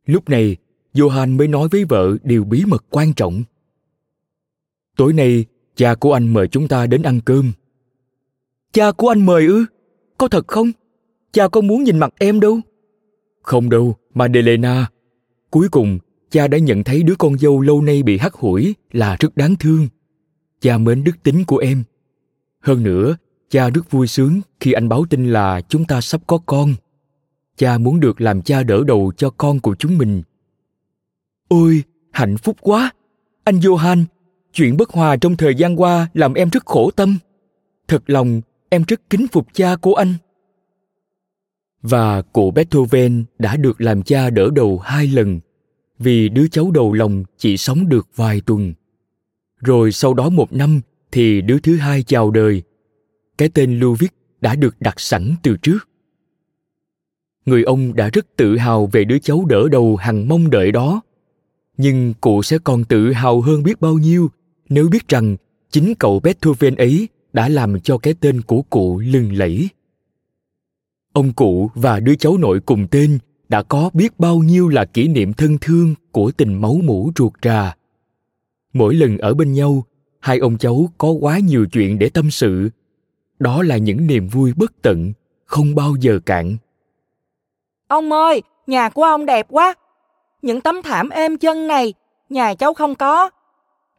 Lúc 0.06 0.28
này, 0.28 0.56
Johan 0.94 1.36
mới 1.36 1.48
nói 1.48 1.68
với 1.68 1.84
vợ 1.84 2.16
điều 2.22 2.44
bí 2.44 2.64
mật 2.66 2.84
quan 2.90 3.14
trọng. 3.14 3.42
Tối 4.96 5.12
nay, 5.12 5.44
cha 5.76 5.94
của 5.94 6.12
anh 6.12 6.32
mời 6.32 6.48
chúng 6.48 6.68
ta 6.68 6.86
đến 6.86 7.02
ăn 7.02 7.20
cơm. 7.24 7.52
Cha 8.72 8.92
của 8.92 9.08
anh 9.08 9.26
mời 9.26 9.46
ư? 9.46 9.64
Có 10.18 10.28
thật 10.28 10.48
không? 10.48 10.72
Cha 11.32 11.48
có 11.48 11.60
muốn 11.60 11.84
nhìn 11.84 11.98
mặt 11.98 12.14
em 12.18 12.40
đâu. 12.40 12.60
Không 13.42 13.70
đâu, 13.70 13.96
Madelena. 14.14 14.86
Cuối 15.50 15.68
cùng, 15.68 15.98
cha 16.30 16.48
đã 16.48 16.58
nhận 16.58 16.84
thấy 16.84 17.02
đứa 17.02 17.14
con 17.18 17.38
dâu 17.38 17.60
lâu 17.60 17.82
nay 17.82 18.02
bị 18.02 18.18
hắt 18.18 18.34
hủi 18.34 18.74
là 18.92 19.16
rất 19.20 19.36
đáng 19.36 19.56
thương. 19.56 19.88
Cha 20.60 20.78
mến 20.78 21.04
đức 21.04 21.12
tính 21.22 21.44
của 21.46 21.58
em. 21.58 21.84
Hơn 22.60 22.82
nữa, 22.82 23.16
cha 23.50 23.70
rất 23.70 23.90
vui 23.90 24.06
sướng 24.06 24.40
khi 24.60 24.72
anh 24.72 24.88
báo 24.88 25.04
tin 25.10 25.32
là 25.32 25.60
chúng 25.68 25.84
ta 25.84 26.00
sắp 26.00 26.20
có 26.26 26.38
con. 26.46 26.74
Cha 27.56 27.78
muốn 27.78 28.00
được 28.00 28.20
làm 28.20 28.42
cha 28.42 28.62
đỡ 28.62 28.84
đầu 28.86 29.12
cho 29.16 29.30
con 29.30 29.60
của 29.60 29.74
chúng 29.74 29.98
mình. 29.98 30.22
Ôi, 31.48 31.82
hạnh 32.12 32.36
phúc 32.36 32.56
quá! 32.60 32.92
Anh 33.44 33.58
Johan, 33.58 34.04
chuyện 34.52 34.76
bất 34.76 34.90
hòa 34.90 35.16
trong 35.16 35.36
thời 35.36 35.54
gian 35.54 35.80
qua 35.80 36.08
làm 36.14 36.34
em 36.34 36.50
rất 36.50 36.66
khổ 36.66 36.90
tâm. 36.90 37.18
Thật 37.88 38.02
lòng, 38.06 38.40
em 38.68 38.84
rất 38.88 39.10
kính 39.10 39.26
phục 39.32 39.46
cha 39.52 39.76
của 39.76 39.94
anh. 39.94 40.14
Và 41.82 42.22
cụ 42.22 42.50
Beethoven 42.50 43.24
đã 43.38 43.56
được 43.56 43.80
làm 43.80 44.02
cha 44.02 44.30
đỡ 44.30 44.50
đầu 44.52 44.78
hai 44.78 45.06
lần 45.06 45.40
vì 45.98 46.28
đứa 46.28 46.48
cháu 46.48 46.70
đầu 46.70 46.92
lòng 46.92 47.24
chỉ 47.38 47.56
sống 47.56 47.88
được 47.88 48.08
vài 48.16 48.40
tuần. 48.40 48.74
Rồi 49.60 49.92
sau 49.92 50.14
đó 50.14 50.28
một 50.28 50.52
năm 50.52 50.80
thì 51.12 51.40
đứa 51.40 51.58
thứ 51.58 51.76
hai 51.76 52.02
chào 52.02 52.30
đời. 52.30 52.62
Cái 53.40 53.48
tên 53.48 53.80
Ludwig 53.80 54.08
đã 54.40 54.54
được 54.54 54.76
đặt 54.80 55.00
sẵn 55.00 55.34
từ 55.42 55.56
trước. 55.56 55.88
Người 57.46 57.62
ông 57.62 57.96
đã 57.96 58.10
rất 58.12 58.26
tự 58.36 58.56
hào 58.56 58.86
về 58.86 59.04
đứa 59.04 59.18
cháu 59.18 59.44
đỡ 59.44 59.68
đầu 59.70 59.96
hằng 59.96 60.28
mong 60.28 60.50
đợi 60.50 60.72
đó. 60.72 61.00
Nhưng 61.76 62.14
cụ 62.20 62.42
sẽ 62.42 62.58
còn 62.58 62.84
tự 62.84 63.12
hào 63.12 63.40
hơn 63.40 63.62
biết 63.62 63.80
bao 63.80 63.94
nhiêu 63.94 64.30
nếu 64.68 64.88
biết 64.88 65.08
rằng 65.08 65.36
chính 65.70 65.94
cậu 65.94 66.20
Beethoven 66.20 66.74
ấy 66.74 67.08
đã 67.32 67.48
làm 67.48 67.80
cho 67.80 67.98
cái 67.98 68.14
tên 68.20 68.42
của 68.42 68.62
cụ 68.62 68.98
lừng 68.98 69.32
lẫy. 69.32 69.68
Ông 71.12 71.32
cụ 71.32 71.70
và 71.74 72.00
đứa 72.00 72.14
cháu 72.14 72.38
nội 72.38 72.60
cùng 72.60 72.86
tên 72.90 73.18
đã 73.48 73.62
có 73.62 73.90
biết 73.92 74.18
bao 74.18 74.38
nhiêu 74.38 74.68
là 74.68 74.84
kỷ 74.84 75.08
niệm 75.08 75.32
thân 75.32 75.58
thương 75.60 75.94
của 76.12 76.30
tình 76.30 76.60
máu 76.60 76.80
mủ 76.84 77.12
ruột 77.16 77.32
rà 77.42 77.76
mỗi 78.72 78.94
lần 78.94 79.18
ở 79.18 79.34
bên 79.34 79.52
nhau, 79.52 79.84
hai 80.20 80.38
ông 80.38 80.58
cháu 80.58 80.90
có 80.98 81.10
quá 81.10 81.38
nhiều 81.38 81.66
chuyện 81.72 81.98
để 81.98 82.08
tâm 82.08 82.30
sự 82.30 82.70
đó 83.40 83.62
là 83.62 83.76
những 83.76 84.06
niềm 84.06 84.28
vui 84.28 84.52
bất 84.56 84.72
tận 84.82 85.12
không 85.44 85.74
bao 85.74 85.94
giờ 86.00 86.18
cạn. 86.26 86.56
Ông 87.88 88.12
ơi 88.12 88.42
nhà 88.66 88.88
của 88.88 89.02
ông 89.02 89.26
đẹp 89.26 89.46
quá. 89.48 89.74
Những 90.42 90.60
tấm 90.60 90.82
thảm 90.82 91.08
êm 91.08 91.38
chân 91.38 91.66
này 91.66 91.94
nhà 92.28 92.54
cháu 92.54 92.74
không 92.74 92.94
có. 92.94 93.30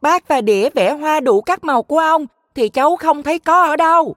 Bát 0.00 0.28
và 0.28 0.40
đĩa 0.40 0.70
vẽ 0.70 0.92
hoa 0.92 1.20
đủ 1.20 1.40
các 1.40 1.64
màu 1.64 1.82
của 1.82 1.98
ông 1.98 2.26
thì 2.54 2.68
cháu 2.68 2.96
không 2.96 3.22
thấy 3.22 3.38
có 3.38 3.62
ở 3.62 3.76
đâu. 3.76 4.14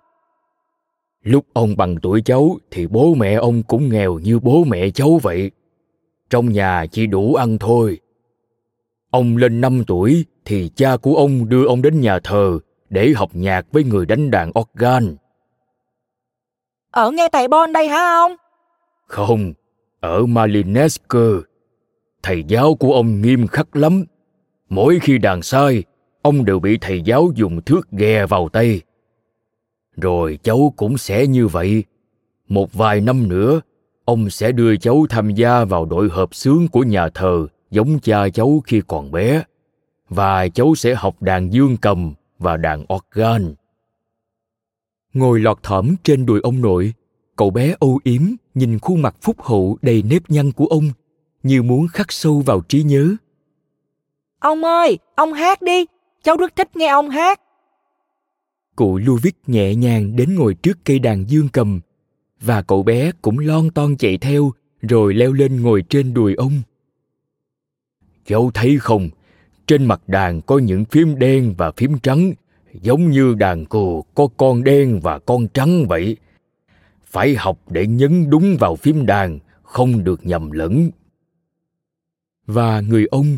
Lúc 1.23 1.45
ông 1.53 1.77
bằng 1.77 1.95
tuổi 2.01 2.21
cháu 2.25 2.57
thì 2.71 2.87
bố 2.87 3.13
mẹ 3.13 3.33
ông 3.33 3.63
cũng 3.63 3.89
nghèo 3.89 4.19
như 4.19 4.39
bố 4.39 4.63
mẹ 4.63 4.89
cháu 4.89 5.19
vậy. 5.23 5.51
Trong 6.29 6.51
nhà 6.51 6.85
chỉ 6.91 7.07
đủ 7.07 7.35
ăn 7.35 7.57
thôi. 7.57 7.97
Ông 9.11 9.37
lên 9.37 9.61
năm 9.61 9.83
tuổi 9.87 10.25
thì 10.45 10.69
cha 10.75 10.97
của 10.97 11.15
ông 11.15 11.49
đưa 11.49 11.65
ông 11.65 11.81
đến 11.81 12.01
nhà 12.01 12.19
thờ 12.19 12.59
để 12.95 13.13
học 13.15 13.29
nhạc 13.33 13.65
với 13.71 13.83
người 13.83 14.05
đánh 14.05 14.31
đàn 14.31 14.51
organ. 14.59 15.15
Ở 16.91 17.11
ngay 17.11 17.29
tại 17.31 17.47
Bon 17.47 17.73
đây 17.73 17.87
hả 17.87 18.15
ông? 18.15 18.35
Không, 19.07 19.53
ở 19.99 20.25
Malinesk. 20.25 21.13
Thầy 22.23 22.43
giáo 22.47 22.75
của 22.75 22.93
ông 22.93 23.21
nghiêm 23.21 23.47
khắc 23.47 23.75
lắm. 23.75 24.05
Mỗi 24.69 24.99
khi 25.01 25.17
đàn 25.17 25.41
sai, 25.41 25.83
ông 26.21 26.45
đều 26.45 26.59
bị 26.59 26.77
thầy 26.81 27.01
giáo 27.01 27.29
dùng 27.35 27.61
thước 27.61 27.91
ghè 27.91 28.25
vào 28.25 28.49
tay 28.49 28.81
rồi 29.97 30.39
cháu 30.43 30.73
cũng 30.75 30.97
sẽ 30.97 31.27
như 31.27 31.47
vậy 31.47 31.83
một 32.47 32.73
vài 32.73 33.01
năm 33.01 33.29
nữa 33.29 33.61
ông 34.05 34.29
sẽ 34.29 34.51
đưa 34.51 34.75
cháu 34.75 35.05
tham 35.09 35.29
gia 35.29 35.65
vào 35.65 35.85
đội 35.85 36.09
hợp 36.09 36.35
xướng 36.35 36.67
của 36.67 36.83
nhà 36.83 37.09
thờ 37.09 37.47
giống 37.71 37.99
cha 37.99 38.29
cháu 38.29 38.61
khi 38.65 38.81
còn 38.87 39.11
bé 39.11 39.43
và 40.09 40.47
cháu 40.47 40.75
sẽ 40.75 40.95
học 40.95 41.21
đàn 41.21 41.53
dương 41.53 41.77
cầm 41.77 42.13
và 42.39 42.57
đàn 42.57 42.85
organ. 42.93 43.55
Ngồi 45.13 45.39
lọt 45.39 45.63
thỏm 45.63 45.95
trên 46.03 46.25
đùi 46.25 46.39
ông 46.41 46.61
nội 46.61 46.93
cậu 47.35 47.49
bé 47.49 47.75
âu 47.79 47.99
yếm 48.03 48.21
nhìn 48.53 48.79
khuôn 48.79 49.01
mặt 49.01 49.15
phúc 49.21 49.41
hậu 49.41 49.77
đầy 49.81 50.03
nếp 50.03 50.29
nhăn 50.29 50.51
của 50.51 50.65
ông 50.65 50.89
như 51.43 51.63
muốn 51.63 51.87
khắc 51.87 52.11
sâu 52.11 52.41
vào 52.45 52.61
trí 52.61 52.83
nhớ. 52.83 53.15
Ông 54.39 54.63
ơi 54.63 54.97
ông 55.15 55.33
hát 55.33 55.61
đi 55.61 55.85
cháu 56.23 56.37
rất 56.37 56.55
thích 56.55 56.75
nghe 56.75 56.87
ông 56.87 57.09
hát. 57.09 57.41
Cụ 58.75 58.99
Ludwig 58.99 59.31
nhẹ 59.47 59.75
nhàng 59.75 60.15
đến 60.15 60.35
ngồi 60.35 60.53
trước 60.53 60.77
cây 60.85 60.99
đàn 60.99 61.29
dương 61.29 61.49
cầm 61.53 61.79
và 62.41 62.61
cậu 62.61 62.83
bé 62.83 63.11
cũng 63.21 63.39
lon 63.39 63.69
ton 63.69 63.97
chạy 63.97 64.17
theo 64.17 64.51
rồi 64.81 65.13
leo 65.13 65.31
lên 65.31 65.61
ngồi 65.61 65.83
trên 65.89 66.13
đùi 66.13 66.35
ông. 66.35 66.61
Cháu 68.25 68.51
thấy 68.53 68.77
không, 68.79 69.09
trên 69.67 69.85
mặt 69.85 70.01
đàn 70.07 70.41
có 70.41 70.57
những 70.57 70.85
phím 70.85 71.19
đen 71.19 71.53
và 71.57 71.71
phím 71.71 71.99
trắng, 71.99 72.33
giống 72.73 73.09
như 73.09 73.33
đàn 73.33 73.65
cù 73.65 74.01
có 74.15 74.27
con 74.37 74.63
đen 74.63 74.99
và 75.03 75.19
con 75.19 75.47
trắng 75.47 75.85
vậy. 75.87 76.17
Phải 77.05 77.35
học 77.35 77.59
để 77.69 77.87
nhấn 77.87 78.29
đúng 78.29 78.57
vào 78.59 78.75
phím 78.75 79.05
đàn, 79.05 79.39
không 79.63 80.03
được 80.03 80.25
nhầm 80.25 80.51
lẫn. 80.51 80.89
Và 82.47 82.81
người 82.81 83.05
ông, 83.11 83.37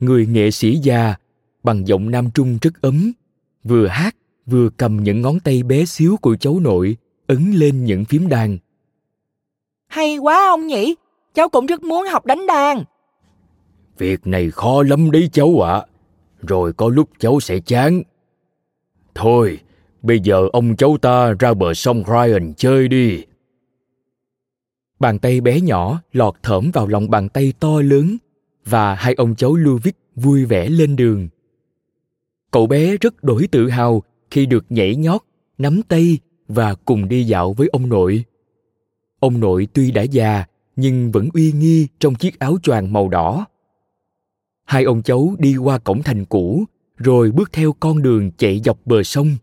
người 0.00 0.26
nghệ 0.26 0.50
sĩ 0.50 0.76
già, 0.76 1.14
bằng 1.62 1.86
giọng 1.86 2.10
nam 2.10 2.30
trung 2.34 2.58
rất 2.62 2.82
ấm, 2.82 3.12
vừa 3.64 3.86
hát 3.86 4.16
vừa 4.46 4.68
cầm 4.76 4.96
những 5.02 5.20
ngón 5.20 5.40
tay 5.40 5.62
bé 5.62 5.84
xíu 5.84 6.16
của 6.16 6.36
cháu 6.36 6.60
nội 6.60 6.96
ấn 7.26 7.52
lên 7.52 7.84
những 7.84 8.04
phím 8.04 8.28
đàn 8.28 8.58
hay 9.88 10.18
quá 10.18 10.48
ông 10.48 10.66
nhỉ 10.66 10.94
cháu 11.34 11.48
cũng 11.48 11.66
rất 11.66 11.82
muốn 11.82 12.06
học 12.06 12.26
đánh 12.26 12.46
đàn 12.46 12.84
việc 13.98 14.26
này 14.26 14.50
khó 14.50 14.82
lắm 14.82 15.10
đấy 15.10 15.28
cháu 15.32 15.60
ạ 15.60 15.74
à. 15.74 15.86
rồi 16.42 16.72
có 16.72 16.88
lúc 16.88 17.08
cháu 17.18 17.40
sẽ 17.40 17.58
chán 17.60 18.02
thôi, 19.14 19.60
bây 20.02 20.20
giờ 20.20 20.48
ông 20.52 20.76
cháu 20.76 20.96
ta 21.02 21.32
ra 21.38 21.54
bờ 21.54 21.74
sông 21.74 22.02
ryan 22.06 22.54
chơi 22.56 22.88
đi 22.88 23.24
bàn 24.98 25.18
tay 25.18 25.40
bé 25.40 25.60
nhỏ 25.60 26.00
lọt 26.12 26.34
thởm 26.42 26.70
vào 26.72 26.86
lòng 26.86 27.10
bàn 27.10 27.28
tay 27.28 27.52
to 27.60 27.80
lớn 27.80 28.16
và 28.64 28.94
hai 28.94 29.14
ông 29.14 29.34
cháu 29.34 29.52
Ludwig 29.52 29.92
vui 30.14 30.44
vẻ 30.44 30.68
lên 30.68 30.96
đường. 30.96 31.28
Cậu 32.50 32.66
bé 32.66 32.96
rất 32.96 33.24
đổi 33.24 33.48
tự 33.50 33.68
hào 33.68 34.02
khi 34.30 34.46
được 34.46 34.64
nhảy 34.68 34.96
nhót, 34.96 35.20
nắm 35.58 35.82
tay 35.82 36.18
và 36.48 36.74
cùng 36.74 37.08
đi 37.08 37.24
dạo 37.24 37.52
với 37.52 37.68
ông 37.72 37.88
nội 37.88 38.24
ông 39.20 39.40
nội 39.40 39.68
tuy 39.72 39.90
đã 39.90 40.02
già 40.02 40.44
nhưng 40.76 41.12
vẫn 41.12 41.28
uy 41.32 41.52
nghi 41.52 41.88
trong 41.98 42.14
chiếc 42.14 42.38
áo 42.38 42.56
choàng 42.62 42.92
màu 42.92 43.08
đỏ 43.08 43.46
hai 44.66 44.84
ông 44.84 45.02
cháu 45.02 45.34
đi 45.38 45.56
qua 45.56 45.78
cổng 45.78 46.02
thành 46.02 46.24
cũ 46.24 46.64
rồi 46.96 47.32
bước 47.32 47.52
theo 47.52 47.72
con 47.80 48.02
đường 48.02 48.30
chạy 48.38 48.60
dọc 48.64 48.78
bờ 48.84 49.02
sông 49.02 49.36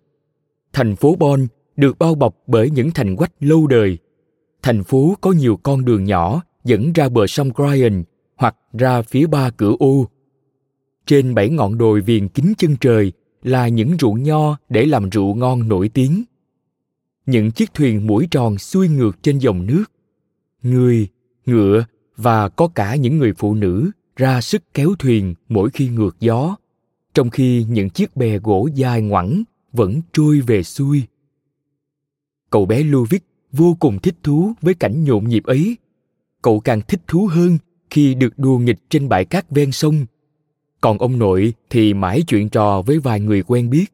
thành 0.74 0.96
phố 0.96 1.16
bon 1.16 1.48
được 1.76 2.00
bao 2.00 2.16
bọc 2.16 2.36
bởi 2.48 2.70
những 2.70 2.92
thành 2.92 3.16
quách 3.16 3.32
lâu 3.40 3.68
đời 3.68 3.98
thành 4.64 4.84
phố 4.84 5.18
có 5.22 5.32
nhiều 5.32 5.60
con 5.64 5.86
đường 5.86 6.04
nhỏ 6.04 6.42
dẫn 6.64 6.94
ra 6.94 7.10
bờ 7.10 7.28
sông 7.28 7.50
Bryan 7.56 8.04
hoặc 8.36 8.56
ra 8.74 9.02
phía 9.02 9.28
ba 9.28 9.50
cửa 9.50 9.76
ô. 9.80 10.08
Trên 11.06 11.36
bảy 11.36 11.50
ngọn 11.50 11.78
đồi 11.78 12.02
viền 12.02 12.28
kính 12.28 12.54
chân 12.58 12.76
trời 12.82 13.12
là 13.44 13.68
những 13.68 13.98
ruộng 14.00 14.24
nho 14.24 14.58
để 14.70 14.86
làm 14.86 15.10
rượu 15.10 15.36
ngon 15.36 15.68
nổi 15.68 15.90
tiếng. 15.90 16.24
Những 17.26 17.52
chiếc 17.52 17.74
thuyền 17.74 18.08
mũi 18.08 18.28
tròn 18.32 18.58
xuôi 18.58 18.88
ngược 18.88 19.24
trên 19.24 19.38
dòng 19.38 19.66
nước. 19.66 19.84
Người, 20.64 21.08
ngựa 21.46 21.86
và 22.18 22.50
có 22.50 22.68
cả 22.68 22.96
những 22.96 23.18
người 23.18 23.34
phụ 23.38 23.56
nữ 23.56 23.92
ra 24.16 24.42
sức 24.42 24.64
kéo 24.74 24.96
thuyền 25.00 25.36
mỗi 25.50 25.70
khi 25.70 25.88
ngược 25.88 26.20
gió, 26.20 26.56
trong 27.14 27.30
khi 27.30 27.66
những 27.70 27.90
chiếc 27.90 28.16
bè 28.16 28.38
gỗ 28.38 28.70
dài 28.76 29.02
ngoẳng 29.02 29.44
vẫn 29.72 30.02
trôi 30.14 30.42
về 30.42 30.64
xuôi. 30.64 31.04
Cậu 32.50 32.66
bé 32.66 32.84
Luvic 32.84 33.24
vô 33.52 33.78
cùng 33.80 34.00
thích 34.00 34.16
thú 34.24 34.54
với 34.62 34.74
cảnh 34.74 35.04
nhộn 35.04 35.30
nhịp 35.30 35.44
ấy. 35.44 35.78
Cậu 36.42 36.60
càng 36.60 36.82
thích 36.88 37.02
thú 37.08 37.28
hơn 37.32 37.58
khi 37.90 38.14
được 38.14 38.40
đùa 38.40 38.58
nghịch 38.58 38.80
trên 38.90 39.10
bãi 39.10 39.26
cát 39.26 39.50
ven 39.50 39.72
sông. 39.72 40.06
Còn 40.82 40.98
ông 40.98 41.20
nội 41.20 41.54
thì 41.70 41.94
mãi 41.94 42.24
chuyện 42.28 42.50
trò 42.50 42.82
với 42.82 43.00
vài 43.00 43.20
người 43.20 43.44
quen 43.44 43.70
biết. 43.70 43.86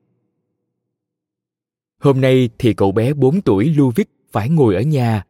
Hôm 1.99 2.21
nay 2.21 2.49
thì 2.59 2.73
cậu 2.73 2.91
bé 2.91 3.13
4 3.13 3.41
tuổi 3.41 3.65
Luvic 3.65 4.09
phải 4.31 4.49
ngồi 4.49 4.75
ở 4.75 4.81
nhà. 4.81 5.23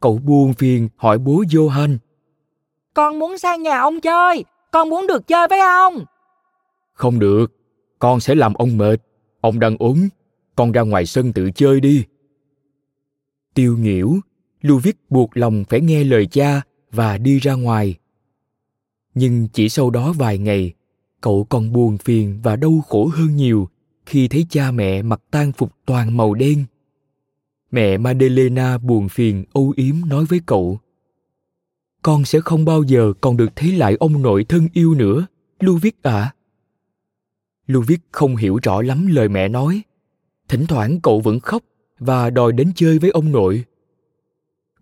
Cậu 0.00 0.18
buồn 0.18 0.54
phiền 0.54 0.88
hỏi 0.96 1.18
bố 1.18 1.42
Johan. 1.42 1.98
Con 2.94 3.18
muốn 3.18 3.38
sang 3.38 3.62
nhà 3.62 3.78
ông 3.78 4.00
chơi, 4.00 4.44
con 4.70 4.88
muốn 4.88 5.06
được 5.06 5.26
chơi 5.26 5.48
với 5.48 5.60
ông. 5.60 6.04
Không 6.92 7.18
được, 7.18 7.46
con 7.98 8.20
sẽ 8.20 8.34
làm 8.34 8.54
ông 8.54 8.78
mệt. 8.78 8.96
Ông 9.40 9.60
đang 9.60 9.76
ốm, 9.78 10.08
con 10.56 10.72
ra 10.72 10.82
ngoài 10.82 11.06
sân 11.06 11.32
tự 11.32 11.50
chơi 11.54 11.80
đi. 11.80 12.04
Tiêu 13.54 13.76
nghỉu, 13.78 14.20
Luvic 14.60 14.96
buộc 15.10 15.36
lòng 15.36 15.64
phải 15.68 15.80
nghe 15.80 16.04
lời 16.04 16.26
cha 16.26 16.62
và 16.92 17.18
đi 17.18 17.38
ra 17.38 17.54
ngoài. 17.54 17.94
Nhưng 19.14 19.48
chỉ 19.52 19.68
sau 19.68 19.90
đó 19.90 20.12
vài 20.12 20.38
ngày, 20.38 20.72
cậu 21.20 21.46
còn 21.50 21.72
buồn 21.72 21.98
phiền 21.98 22.40
và 22.42 22.56
đau 22.56 22.80
khổ 22.88 23.06
hơn 23.06 23.36
nhiều 23.36 23.68
khi 24.06 24.28
thấy 24.28 24.46
cha 24.50 24.70
mẹ 24.70 25.02
mặc 25.02 25.20
tang 25.30 25.52
phục 25.52 25.72
toàn 25.86 26.16
màu 26.16 26.34
đen. 26.34 26.64
Mẹ 27.70 27.98
Madelena 27.98 28.78
buồn 28.78 29.08
phiền 29.08 29.44
âu 29.52 29.72
yếm 29.76 29.94
nói 30.06 30.24
với 30.24 30.40
cậu. 30.46 30.78
Con 32.02 32.24
sẽ 32.24 32.40
không 32.40 32.64
bao 32.64 32.82
giờ 32.82 33.12
còn 33.20 33.36
được 33.36 33.56
thấy 33.56 33.72
lại 33.72 33.96
ông 34.00 34.22
nội 34.22 34.44
thân 34.44 34.68
yêu 34.72 34.94
nữa, 34.94 35.26
Luvic 35.60 36.02
ạ. 36.02 36.12
À. 36.12 36.34
Luvic 37.66 38.00
không 38.12 38.36
hiểu 38.36 38.58
rõ 38.62 38.82
lắm 38.82 39.06
lời 39.06 39.28
mẹ 39.28 39.48
nói. 39.48 39.82
Thỉnh 40.48 40.66
thoảng 40.66 41.00
cậu 41.00 41.20
vẫn 41.20 41.40
khóc 41.40 41.62
và 41.98 42.30
đòi 42.30 42.52
đến 42.52 42.72
chơi 42.74 42.98
với 42.98 43.10
ông 43.10 43.32
nội 43.32 43.64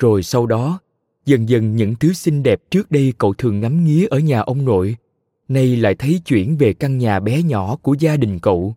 rồi 0.00 0.22
sau 0.22 0.46
đó 0.46 0.80
dần 1.24 1.48
dần 1.48 1.76
những 1.76 1.94
thứ 1.94 2.12
xinh 2.12 2.42
đẹp 2.42 2.60
trước 2.70 2.90
đây 2.90 3.12
cậu 3.18 3.34
thường 3.34 3.60
ngắm 3.60 3.84
nghía 3.84 4.06
ở 4.06 4.18
nhà 4.18 4.40
ông 4.40 4.64
nội 4.64 4.96
nay 5.48 5.76
lại 5.76 5.94
thấy 5.94 6.20
chuyển 6.26 6.56
về 6.56 6.72
căn 6.72 6.98
nhà 6.98 7.20
bé 7.20 7.42
nhỏ 7.42 7.76
của 7.76 7.96
gia 7.98 8.16
đình 8.16 8.38
cậu 8.38 8.74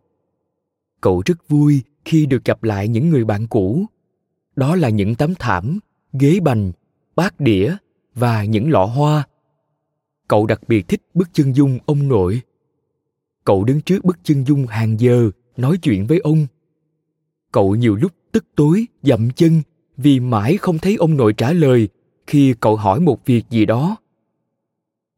cậu 1.02 1.22
rất 1.26 1.50
vui 1.50 1.82
khi 2.06 2.26
được 2.26 2.46
gặp 2.46 2.64
lại 2.64 2.88
những 2.88 3.10
người 3.10 3.26
bạn 3.26 3.48
cũ 3.48 3.86
đó 4.56 4.76
là 4.76 4.90
những 4.90 5.16
tấm 5.16 5.34
thảm 5.40 5.80
ghế 6.14 6.40
bành 6.40 6.72
bát 7.16 7.40
đĩa 7.40 7.76
và 8.16 8.44
những 8.44 8.72
lọ 8.72 8.86
hoa. 8.86 9.28
Cậu 10.28 10.46
đặc 10.46 10.62
biệt 10.68 10.88
thích 10.88 11.02
bức 11.14 11.30
chân 11.34 11.56
dung 11.56 11.80
ông 11.86 12.08
nội. 12.08 12.42
Cậu 13.44 13.64
đứng 13.64 13.82
trước 13.82 14.06
bức 14.06 14.18
chân 14.24 14.48
dung 14.48 14.68
hàng 14.68 15.00
giờ, 15.00 15.30
nói 15.58 15.78
chuyện 15.78 16.08
với 16.08 16.20
ông. 16.20 16.48
Cậu 17.52 17.76
nhiều 17.76 17.96
lúc 17.96 18.12
tức 18.32 18.46
tối, 18.56 18.86
dậm 19.02 19.30
chân, 19.32 19.62
vì 19.98 20.20
mãi 20.20 20.58
không 20.58 20.80
thấy 20.80 20.96
ông 20.96 21.18
nội 21.18 21.34
trả 21.34 21.54
lời 21.54 21.90
khi 22.28 22.54
cậu 22.60 22.76
hỏi 22.76 23.00
một 23.00 23.26
việc 23.26 23.44
gì 23.50 23.66
đó. 23.66 23.98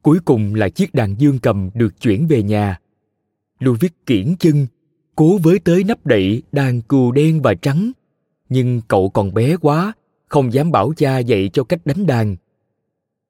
Cuối 0.02 0.20
cùng 0.26 0.56
là 0.56 0.70
chiếc 0.70 0.94
đàn 0.94 1.16
dương 1.20 1.40
cầm 1.40 1.70
được 1.74 2.02
chuyển 2.02 2.28
về 2.28 2.44
nhà. 2.44 2.80
Ludwig 3.60 3.90
kiển 4.06 4.36
chân, 4.40 4.68
cố 5.16 5.38
với 5.38 5.60
tới 5.60 5.84
nắp 5.84 6.06
đậy 6.06 6.44
đàn 6.52 6.82
cừu 6.82 7.12
đen 7.12 7.42
và 7.42 7.54
trắng. 7.54 7.92
Nhưng 8.50 8.82
cậu 8.88 9.10
còn 9.10 9.34
bé 9.34 9.58
quá, 9.58 9.94
không 10.28 10.54
dám 10.54 10.72
bảo 10.72 10.94
cha 10.98 11.20
dạy 11.20 11.50
cho 11.54 11.64
cách 11.64 11.86
đánh 11.86 12.06
đàn 12.06 12.36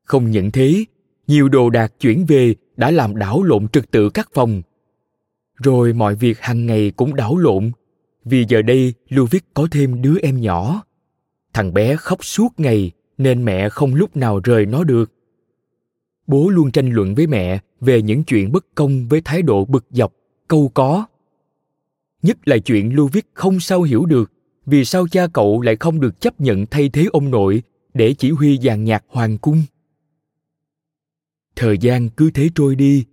không 0.05 0.31
những 0.31 0.51
thế 0.51 0.85
nhiều 1.27 1.49
đồ 1.49 1.69
đạc 1.69 1.93
chuyển 1.99 2.25
về 2.25 2.55
đã 2.77 2.91
làm 2.91 3.17
đảo 3.17 3.43
lộn 3.43 3.67
trật 3.67 3.91
tự 3.91 4.09
các 4.09 4.29
phòng 4.33 4.61
rồi 5.55 5.93
mọi 5.93 6.15
việc 6.15 6.39
hàng 6.39 6.65
ngày 6.65 6.91
cũng 6.95 7.15
đảo 7.15 7.37
lộn 7.37 7.71
vì 8.25 8.45
giờ 8.49 8.61
đây 8.61 8.93
Ludwig 9.09 9.39
có 9.53 9.67
thêm 9.71 10.01
đứa 10.01 10.17
em 10.21 10.41
nhỏ. 10.41 10.83
Thằng 11.53 11.73
bé 11.73 11.95
khóc 11.95 12.25
suốt 12.25 12.59
ngày 12.59 12.91
nên 13.17 13.45
mẹ 13.45 13.69
không 13.69 13.95
lúc 13.95 14.17
nào 14.17 14.39
rời 14.43 14.65
nó 14.65 14.83
được. 14.83 15.11
Bố 16.27 16.49
luôn 16.49 16.71
tranh 16.71 16.89
luận 16.89 17.15
với 17.15 17.27
mẹ 17.27 17.59
về 17.81 18.01
những 18.01 18.23
chuyện 18.23 18.51
bất 18.51 18.65
công 18.75 19.07
với 19.07 19.21
thái 19.21 19.41
độ 19.41 19.65
bực 19.65 19.85
dọc, 19.89 20.13
câu 20.47 20.71
có. 20.73 21.05
Nhất 22.21 22.37
là 22.45 22.57
chuyện 22.57 22.95
Ludwig 22.95 23.21
không 23.33 23.59
sao 23.59 23.81
hiểu 23.81 24.05
được 24.05 24.31
vì 24.65 24.85
sao 24.85 25.07
cha 25.07 25.27
cậu 25.27 25.61
lại 25.61 25.75
không 25.75 25.99
được 25.99 26.21
chấp 26.21 26.41
nhận 26.41 26.65
thay 26.65 26.89
thế 26.89 27.05
ông 27.13 27.31
nội 27.31 27.63
để 27.93 28.13
chỉ 28.13 28.31
huy 28.31 28.59
dàn 28.63 28.83
nhạc 28.83 29.03
hoàng 29.07 29.37
cung. 29.37 29.63
Thời 31.55 31.77
gian 31.77 32.09
cứ 32.09 32.31
thế 32.31 32.49
trôi 32.55 32.75
đi. 32.75 33.05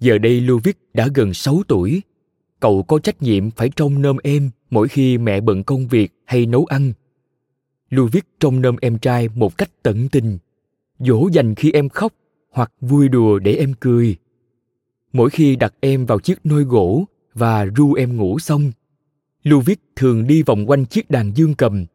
Giờ 0.00 0.18
đây 0.18 0.40
Ludwig 0.40 0.72
đã 0.94 1.08
gần 1.14 1.34
6 1.34 1.62
tuổi 1.68 2.02
cậu 2.62 2.82
có 2.82 2.98
trách 2.98 3.22
nhiệm 3.22 3.50
phải 3.50 3.68
trông 3.68 4.02
nom 4.02 4.16
em 4.22 4.50
mỗi 4.70 4.88
khi 4.88 5.18
mẹ 5.18 5.40
bận 5.40 5.64
công 5.64 5.88
việc 5.88 6.12
hay 6.24 6.46
nấu 6.46 6.64
ăn. 6.64 6.92
Ludwig 7.90 8.20
trông 8.40 8.60
nom 8.60 8.76
em 8.80 8.98
trai 8.98 9.28
một 9.34 9.58
cách 9.58 9.70
tận 9.82 10.08
tình, 10.08 10.38
dỗ 10.98 11.28
dành 11.32 11.54
khi 11.54 11.72
em 11.72 11.88
khóc 11.88 12.12
hoặc 12.50 12.72
vui 12.80 13.08
đùa 13.08 13.38
để 13.38 13.52
em 13.52 13.74
cười. 13.80 14.16
Mỗi 15.12 15.30
khi 15.30 15.56
đặt 15.56 15.74
em 15.80 16.06
vào 16.06 16.20
chiếc 16.20 16.46
nôi 16.46 16.64
gỗ 16.64 17.04
và 17.34 17.66
ru 17.76 17.94
em 17.94 18.16
ngủ 18.16 18.38
xong, 18.38 18.72
Ludwig 19.44 19.76
thường 19.96 20.26
đi 20.26 20.42
vòng 20.42 20.70
quanh 20.70 20.84
chiếc 20.84 21.10
đàn 21.10 21.36
dương 21.36 21.54
cầm. 21.54 21.86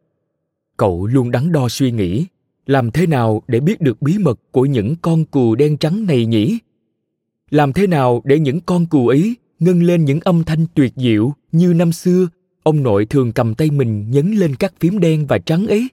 Cậu 0.76 1.06
luôn 1.06 1.30
đắn 1.30 1.52
đo 1.52 1.68
suy 1.68 1.90
nghĩ, 1.90 2.26
làm 2.68 2.90
thế 2.90 3.06
nào 3.06 3.42
để 3.48 3.60
biết 3.60 3.80
được 3.80 4.02
bí 4.02 4.18
mật 4.18 4.40
của 4.50 4.66
những 4.66 4.94
con 5.02 5.24
cừu 5.24 5.54
đen 5.54 5.76
trắng 5.76 6.06
này 6.06 6.26
nhỉ? 6.26 6.58
Làm 7.50 7.72
thế 7.72 7.86
nào 7.86 8.22
để 8.24 8.38
những 8.38 8.60
con 8.60 8.86
cừu 8.86 9.08
ấy 9.08 9.36
ngân 9.58 9.82
lên 9.82 10.04
những 10.04 10.20
âm 10.20 10.44
thanh 10.44 10.66
tuyệt 10.74 10.92
diệu 10.96 11.32
như 11.52 11.74
năm 11.74 11.92
xưa, 11.92 12.28
ông 12.62 12.82
nội 12.82 13.06
thường 13.06 13.32
cầm 13.32 13.54
tay 13.54 13.70
mình 13.70 14.10
nhấn 14.10 14.32
lên 14.32 14.54
các 14.54 14.74
phím 14.80 14.98
đen 14.98 15.26
và 15.26 15.38
trắng 15.38 15.66
ấy? 15.66 15.88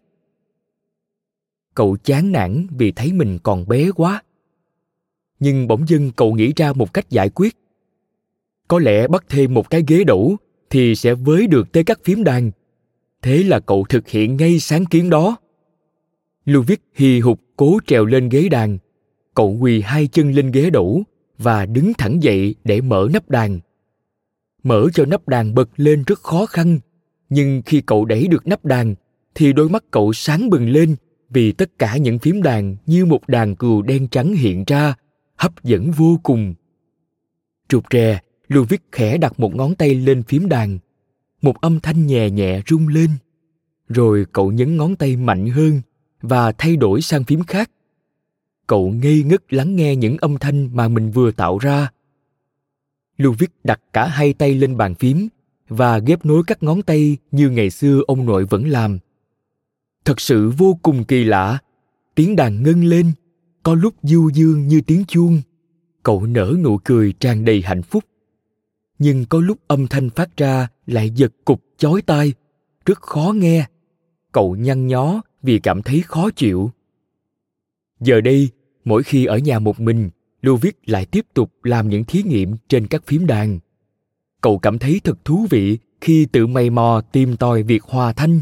Cậu 1.75 1.97
chán 2.03 2.31
nản 2.31 2.67
vì 2.77 2.91
thấy 2.91 3.13
mình 3.13 3.39
còn 3.43 3.67
bé 3.67 3.91
quá. 3.91 4.23
Nhưng 5.39 5.67
bỗng 5.67 5.88
dưng 5.88 6.11
cậu 6.15 6.33
nghĩ 6.33 6.53
ra 6.55 6.73
một 6.73 6.93
cách 6.93 7.09
giải 7.09 7.29
quyết. 7.29 7.55
Có 8.67 8.79
lẽ 8.79 9.07
bắt 9.07 9.25
thêm 9.29 9.53
một 9.53 9.69
cái 9.69 9.83
ghế 9.88 10.03
đủ 10.03 10.35
thì 10.69 10.95
sẽ 10.95 11.13
với 11.13 11.47
được 11.47 11.71
tới 11.71 11.83
các 11.83 11.99
phím 12.03 12.23
đàn. 12.23 12.51
Thế 13.21 13.43
là 13.43 13.59
cậu 13.59 13.85
thực 13.89 14.07
hiện 14.07 14.38
ngay 14.38 14.59
sáng 14.59 14.85
kiến 14.85 15.09
đó. 15.09 15.38
Ludwig 16.45 16.77
hì 16.93 17.19
hục 17.19 17.41
cố 17.55 17.79
trèo 17.88 18.05
lên 18.05 18.29
ghế 18.29 18.49
đàn 18.49 18.77
cậu 19.36 19.58
quỳ 19.62 19.81
hai 19.81 20.08
chân 20.08 20.31
lên 20.31 20.51
ghế 20.51 20.69
đủ 20.69 21.03
và 21.38 21.65
đứng 21.65 21.93
thẳng 21.93 22.23
dậy 22.23 22.55
để 22.63 22.81
mở 22.81 23.08
nắp 23.13 23.29
đàn. 23.29 23.60
Mở 24.63 24.88
cho 24.93 25.05
nắp 25.05 25.27
đàn 25.27 25.55
bật 25.55 25.69
lên 25.75 26.03
rất 26.08 26.19
khó 26.19 26.45
khăn, 26.45 26.79
nhưng 27.29 27.62
khi 27.65 27.81
cậu 27.81 28.05
đẩy 28.05 28.27
được 28.27 28.47
nắp 28.47 28.65
đàn 28.65 28.95
thì 29.36 29.53
đôi 29.53 29.69
mắt 29.69 29.84
cậu 29.91 30.13
sáng 30.13 30.49
bừng 30.49 30.69
lên 30.69 30.95
vì 31.29 31.51
tất 31.51 31.79
cả 31.79 31.97
những 31.97 32.19
phím 32.19 32.41
đàn 32.41 32.75
như 32.86 33.05
một 33.05 33.27
đàn 33.27 33.55
cừu 33.55 33.81
đen 33.81 34.08
trắng 34.08 34.34
hiện 34.34 34.63
ra, 34.67 34.95
hấp 35.36 35.63
dẫn 35.63 35.91
vô 35.91 36.19
cùng. 36.23 36.53
Trục 37.67 37.84
rè, 37.91 38.19
Ludwig 38.47 38.77
khẽ 38.91 39.17
đặt 39.17 39.39
một 39.39 39.55
ngón 39.55 39.75
tay 39.75 39.95
lên 39.95 40.23
phím 40.23 40.49
đàn. 40.49 40.79
Một 41.41 41.62
âm 41.62 41.79
thanh 41.79 42.08
nhẹ 42.08 42.29
nhẹ 42.29 42.62
rung 42.67 42.88
lên. 42.88 43.10
Rồi 43.89 44.25
cậu 44.31 44.51
nhấn 44.51 44.77
ngón 44.77 44.95
tay 44.95 45.15
mạnh 45.15 45.49
hơn 45.49 45.81
và 46.27 46.51
thay 46.51 46.75
đổi 46.75 47.01
sang 47.01 47.23
phím 47.23 47.43
khác 47.43 47.71
cậu 48.67 48.89
ngây 48.89 49.23
ngất 49.23 49.53
lắng 49.53 49.75
nghe 49.75 49.95
những 49.95 50.17
âm 50.17 50.38
thanh 50.38 50.75
mà 50.75 50.88
mình 50.88 51.11
vừa 51.11 51.31
tạo 51.31 51.57
ra 51.57 51.89
Ludwig 53.17 53.47
đặt 53.63 53.81
cả 53.93 54.07
hai 54.07 54.33
tay 54.33 54.53
lên 54.53 54.77
bàn 54.77 54.95
phím 54.95 55.27
và 55.69 55.97
ghép 55.97 56.25
nối 56.25 56.43
các 56.47 56.63
ngón 56.63 56.81
tay 56.81 57.17
như 57.31 57.49
ngày 57.49 57.69
xưa 57.69 58.01
ông 58.07 58.25
nội 58.25 58.45
vẫn 58.45 58.67
làm. 58.67 58.99
Thật 60.05 60.21
sự 60.21 60.49
vô 60.49 60.79
cùng 60.81 61.03
kỳ 61.03 61.23
lạ, 61.23 61.59
tiếng 62.15 62.35
đàn 62.35 62.63
ngân 62.63 62.83
lên, 62.83 63.11
có 63.63 63.75
lúc 63.75 63.93
du 64.03 64.29
dương 64.33 64.67
như 64.67 64.81
tiếng 64.81 65.05
chuông. 65.05 65.41
Cậu 66.03 66.25
nở 66.25 66.55
nụ 66.59 66.77
cười 66.83 67.13
tràn 67.19 67.45
đầy 67.45 67.61
hạnh 67.61 67.83
phúc. 67.83 68.03
Nhưng 68.99 69.25
có 69.25 69.39
lúc 69.39 69.57
âm 69.67 69.88
thanh 69.88 70.09
phát 70.09 70.38
ra 70.38 70.67
lại 70.85 71.09
giật 71.09 71.31
cục 71.45 71.63
chói 71.77 72.01
tai, 72.01 72.33
rất 72.85 73.01
khó 73.01 73.33
nghe. 73.35 73.65
Cậu 74.31 74.55
nhăn 74.55 74.88
nhó 74.88 75.21
vì 75.45 75.60
cảm 75.60 75.81
thấy 75.81 76.01
khó 76.01 76.29
chịu 76.36 76.71
Giờ 77.99 78.21
đây, 78.21 78.49
mỗi 78.86 79.03
khi 79.03 79.25
ở 79.25 79.38
nhà 79.38 79.60
một 79.60 79.79
mình, 79.79 80.10
lưu 80.41 80.58
viết 80.58 80.77
lại 80.86 81.05
tiếp 81.05 81.25
tục 81.34 81.51
làm 81.63 81.89
những 81.89 82.03
thí 82.03 82.23
nghiệm 82.23 82.55
trên 82.69 82.88
các 82.88 83.05
phím 83.05 83.27
đàn. 83.27 83.60
Cậu 84.41 84.60
cảm 84.60 84.79
thấy 84.79 85.01
thật 85.03 85.25
thú 85.25 85.47
vị 85.49 85.77
khi 86.01 86.25
tự 86.25 86.47
mày 86.47 86.69
mò 86.69 87.01
tìm 87.12 87.36
tòi 87.36 87.63
việc 87.63 87.84
hòa 87.84 88.13
thanh. 88.13 88.41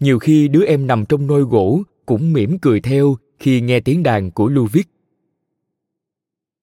Nhiều 0.00 0.18
khi 0.18 0.48
đứa 0.48 0.64
em 0.64 0.86
nằm 0.86 1.04
trong 1.06 1.26
nôi 1.26 1.42
gỗ 1.42 1.82
cũng 2.06 2.32
mỉm 2.32 2.58
cười 2.58 2.80
theo 2.80 3.16
khi 3.38 3.60
nghe 3.60 3.80
tiếng 3.80 4.02
đàn 4.02 4.30
của 4.30 4.48
lưu 4.48 4.66
viết 4.66 4.88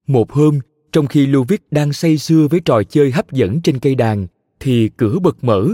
Một 0.07 0.31
hôm, 0.31 0.59
trong 0.91 1.07
khi 1.07 1.25
lưu 1.25 1.43
viết 1.43 1.61
đang 1.71 1.93
say 1.93 2.17
sưa 2.17 2.47
với 2.47 2.59
trò 2.59 2.83
chơi 2.83 3.11
hấp 3.11 3.31
dẫn 3.31 3.61
trên 3.61 3.79
cây 3.79 3.95
đàn, 3.95 4.27
thì 4.59 4.89
cửa 4.97 5.19
bật 5.19 5.43
mở. 5.43 5.67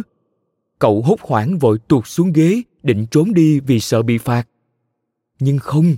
Cậu 0.79 1.01
hốt 1.01 1.21
hoảng 1.21 1.57
vội 1.57 1.77
tuột 1.87 2.07
xuống 2.07 2.33
ghế 2.33 2.61
định 2.85 3.05
trốn 3.11 3.33
đi 3.33 3.59
vì 3.59 3.79
sợ 3.79 4.01
bị 4.01 4.17
phạt. 4.17 4.47
Nhưng 5.39 5.59
không, 5.59 5.95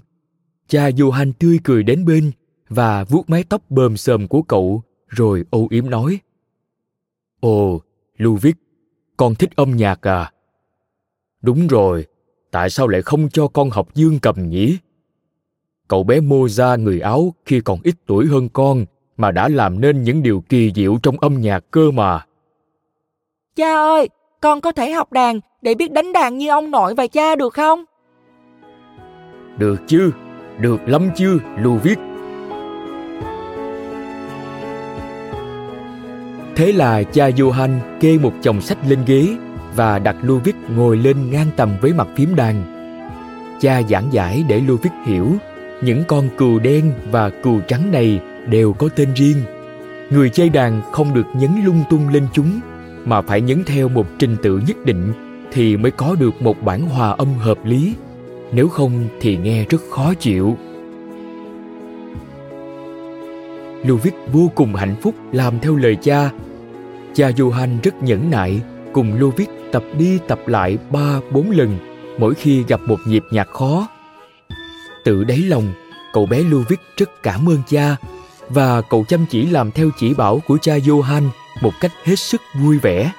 cha 0.67 0.89
Johan 0.89 1.31
tươi 1.39 1.59
cười 1.63 1.83
đến 1.83 2.05
bên 2.05 2.31
và 2.69 3.03
vuốt 3.03 3.29
mái 3.29 3.43
tóc 3.43 3.61
bờm 3.69 3.97
sờm 3.97 4.27
của 4.27 4.41
cậu 4.41 4.83
rồi 5.07 5.43
âu 5.51 5.67
yếm 5.71 5.89
nói. 5.89 6.19
Ồ, 7.39 7.81
Luvic, 8.17 8.55
con 9.17 9.35
thích 9.35 9.49
âm 9.55 9.75
nhạc 9.75 10.07
à? 10.07 10.31
Đúng 11.41 11.67
rồi, 11.67 12.05
tại 12.51 12.69
sao 12.69 12.87
lại 12.87 13.01
không 13.01 13.29
cho 13.29 13.47
con 13.47 13.69
học 13.69 13.95
dương 13.95 14.19
cầm 14.19 14.49
nhỉ? 14.49 14.77
Cậu 15.87 16.03
bé 16.03 16.19
mô 16.19 16.47
ra 16.47 16.75
người 16.75 16.99
Áo 16.99 17.33
khi 17.45 17.61
còn 17.61 17.79
ít 17.83 17.95
tuổi 18.05 18.25
hơn 18.25 18.49
con 18.49 18.85
mà 19.17 19.31
đã 19.31 19.49
làm 19.49 19.81
nên 19.81 20.03
những 20.03 20.23
điều 20.23 20.43
kỳ 20.49 20.71
diệu 20.75 20.99
trong 21.03 21.19
âm 21.19 21.41
nhạc 21.41 21.71
cơ 21.71 21.91
mà. 21.91 22.25
Cha 23.55 23.73
ơi, 23.73 24.09
con 24.41 24.61
có 24.61 24.71
thể 24.71 24.91
học 24.91 25.11
đàn 25.11 25.39
để 25.61 25.75
biết 25.75 25.91
đánh 25.91 26.13
đàn 26.13 26.37
như 26.37 26.49
ông 26.49 26.71
nội 26.71 26.95
và 26.95 27.07
cha 27.07 27.35
được 27.35 27.53
không? 27.53 27.83
Được 29.57 29.77
chứ, 29.87 30.11
được 30.59 30.87
lắm 30.87 31.09
chứ, 31.15 31.39
Lưu 31.59 31.75
Viết. 31.83 31.99
Thế 36.55 36.71
là 36.71 37.03
cha 37.03 37.29
Johan 37.29 37.79
kê 37.99 38.17
một 38.17 38.33
chồng 38.41 38.61
sách 38.61 38.77
lên 38.87 38.99
ghế 39.05 39.27
và 39.75 39.99
đặt 39.99 40.15
Lưu 40.21 40.39
Viết 40.43 40.55
ngồi 40.75 40.97
lên 40.97 41.31
ngang 41.31 41.47
tầm 41.55 41.69
với 41.81 41.93
mặt 41.93 42.07
phím 42.15 42.35
đàn. 42.35 42.63
Cha 43.61 43.81
giảng 43.89 44.13
giải 44.13 44.43
để 44.47 44.61
Lưu 44.67 44.77
Viết 44.77 44.89
hiểu 45.05 45.31
những 45.81 46.03
con 46.07 46.29
cừu 46.37 46.59
đen 46.59 46.93
và 47.11 47.29
cừu 47.29 47.59
trắng 47.67 47.91
này 47.91 48.19
đều 48.49 48.73
có 48.73 48.89
tên 48.95 49.13
riêng. 49.15 49.37
Người 50.09 50.29
chơi 50.29 50.49
đàn 50.49 50.81
không 50.91 51.13
được 51.13 51.25
nhấn 51.35 51.51
lung 51.65 51.83
tung 51.89 52.09
lên 52.09 52.27
chúng 52.33 52.59
mà 53.07 53.21
phải 53.21 53.41
nhấn 53.41 53.63
theo 53.65 53.89
một 53.89 54.05
trình 54.19 54.37
tự 54.41 54.61
nhất 54.67 54.85
định 54.85 55.13
thì 55.51 55.77
mới 55.77 55.91
có 55.91 56.15
được 56.19 56.41
một 56.41 56.61
bản 56.63 56.81
hòa 56.81 57.09
âm 57.09 57.33
hợp 57.33 57.65
lý. 57.65 57.95
Nếu 58.51 58.67
không 58.69 59.07
thì 59.19 59.37
nghe 59.37 59.65
rất 59.69 59.81
khó 59.91 60.13
chịu. 60.13 60.57
Ludwig 63.83 64.11
vô 64.31 64.51
cùng 64.55 64.75
hạnh 64.75 64.95
phúc 65.01 65.15
làm 65.31 65.59
theo 65.59 65.75
lời 65.75 65.97
cha. 66.01 66.31
Cha 67.13 67.29
Johann 67.29 67.77
rất 67.83 68.03
nhẫn 68.03 68.29
nại 68.29 68.61
cùng 68.93 69.19
Ludwig 69.19 69.47
tập 69.71 69.83
đi 69.97 70.19
tập 70.27 70.39
lại 70.47 70.77
ba 70.91 71.19
bốn 71.31 71.49
lần 71.51 71.77
mỗi 72.19 72.33
khi 72.33 72.63
gặp 72.67 72.81
một 72.87 72.99
nhịp 73.07 73.23
nhạc 73.31 73.47
khó. 73.47 73.87
Tự 75.05 75.23
đáy 75.23 75.37
lòng, 75.37 75.73
cậu 76.13 76.25
bé 76.25 76.43
Ludwig 76.43 76.77
rất 76.97 77.23
cảm 77.23 77.49
ơn 77.49 77.57
cha 77.67 77.95
và 78.49 78.81
cậu 78.81 79.05
chăm 79.07 79.25
chỉ 79.29 79.45
làm 79.45 79.71
theo 79.71 79.89
chỉ 79.99 80.13
bảo 80.13 80.41
của 80.47 80.57
cha 80.61 80.77
Johann 80.77 81.29
một 81.61 81.73
cách 81.79 81.91
hết 82.03 82.15
sức 82.15 82.41
vui 82.53 82.77
vẻ. 82.77 83.11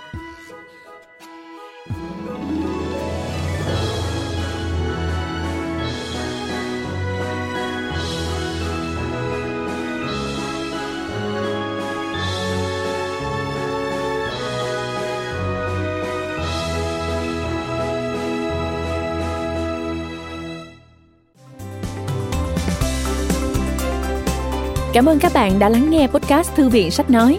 Cảm 24.92 25.08
ơn 25.08 25.18
các 25.18 25.32
bạn 25.34 25.58
đã 25.58 25.68
lắng 25.68 25.90
nghe 25.90 26.06
podcast 26.06 26.54
Thư 26.54 26.68
viện 26.68 26.90
Sách 26.90 27.10
Nói. 27.10 27.38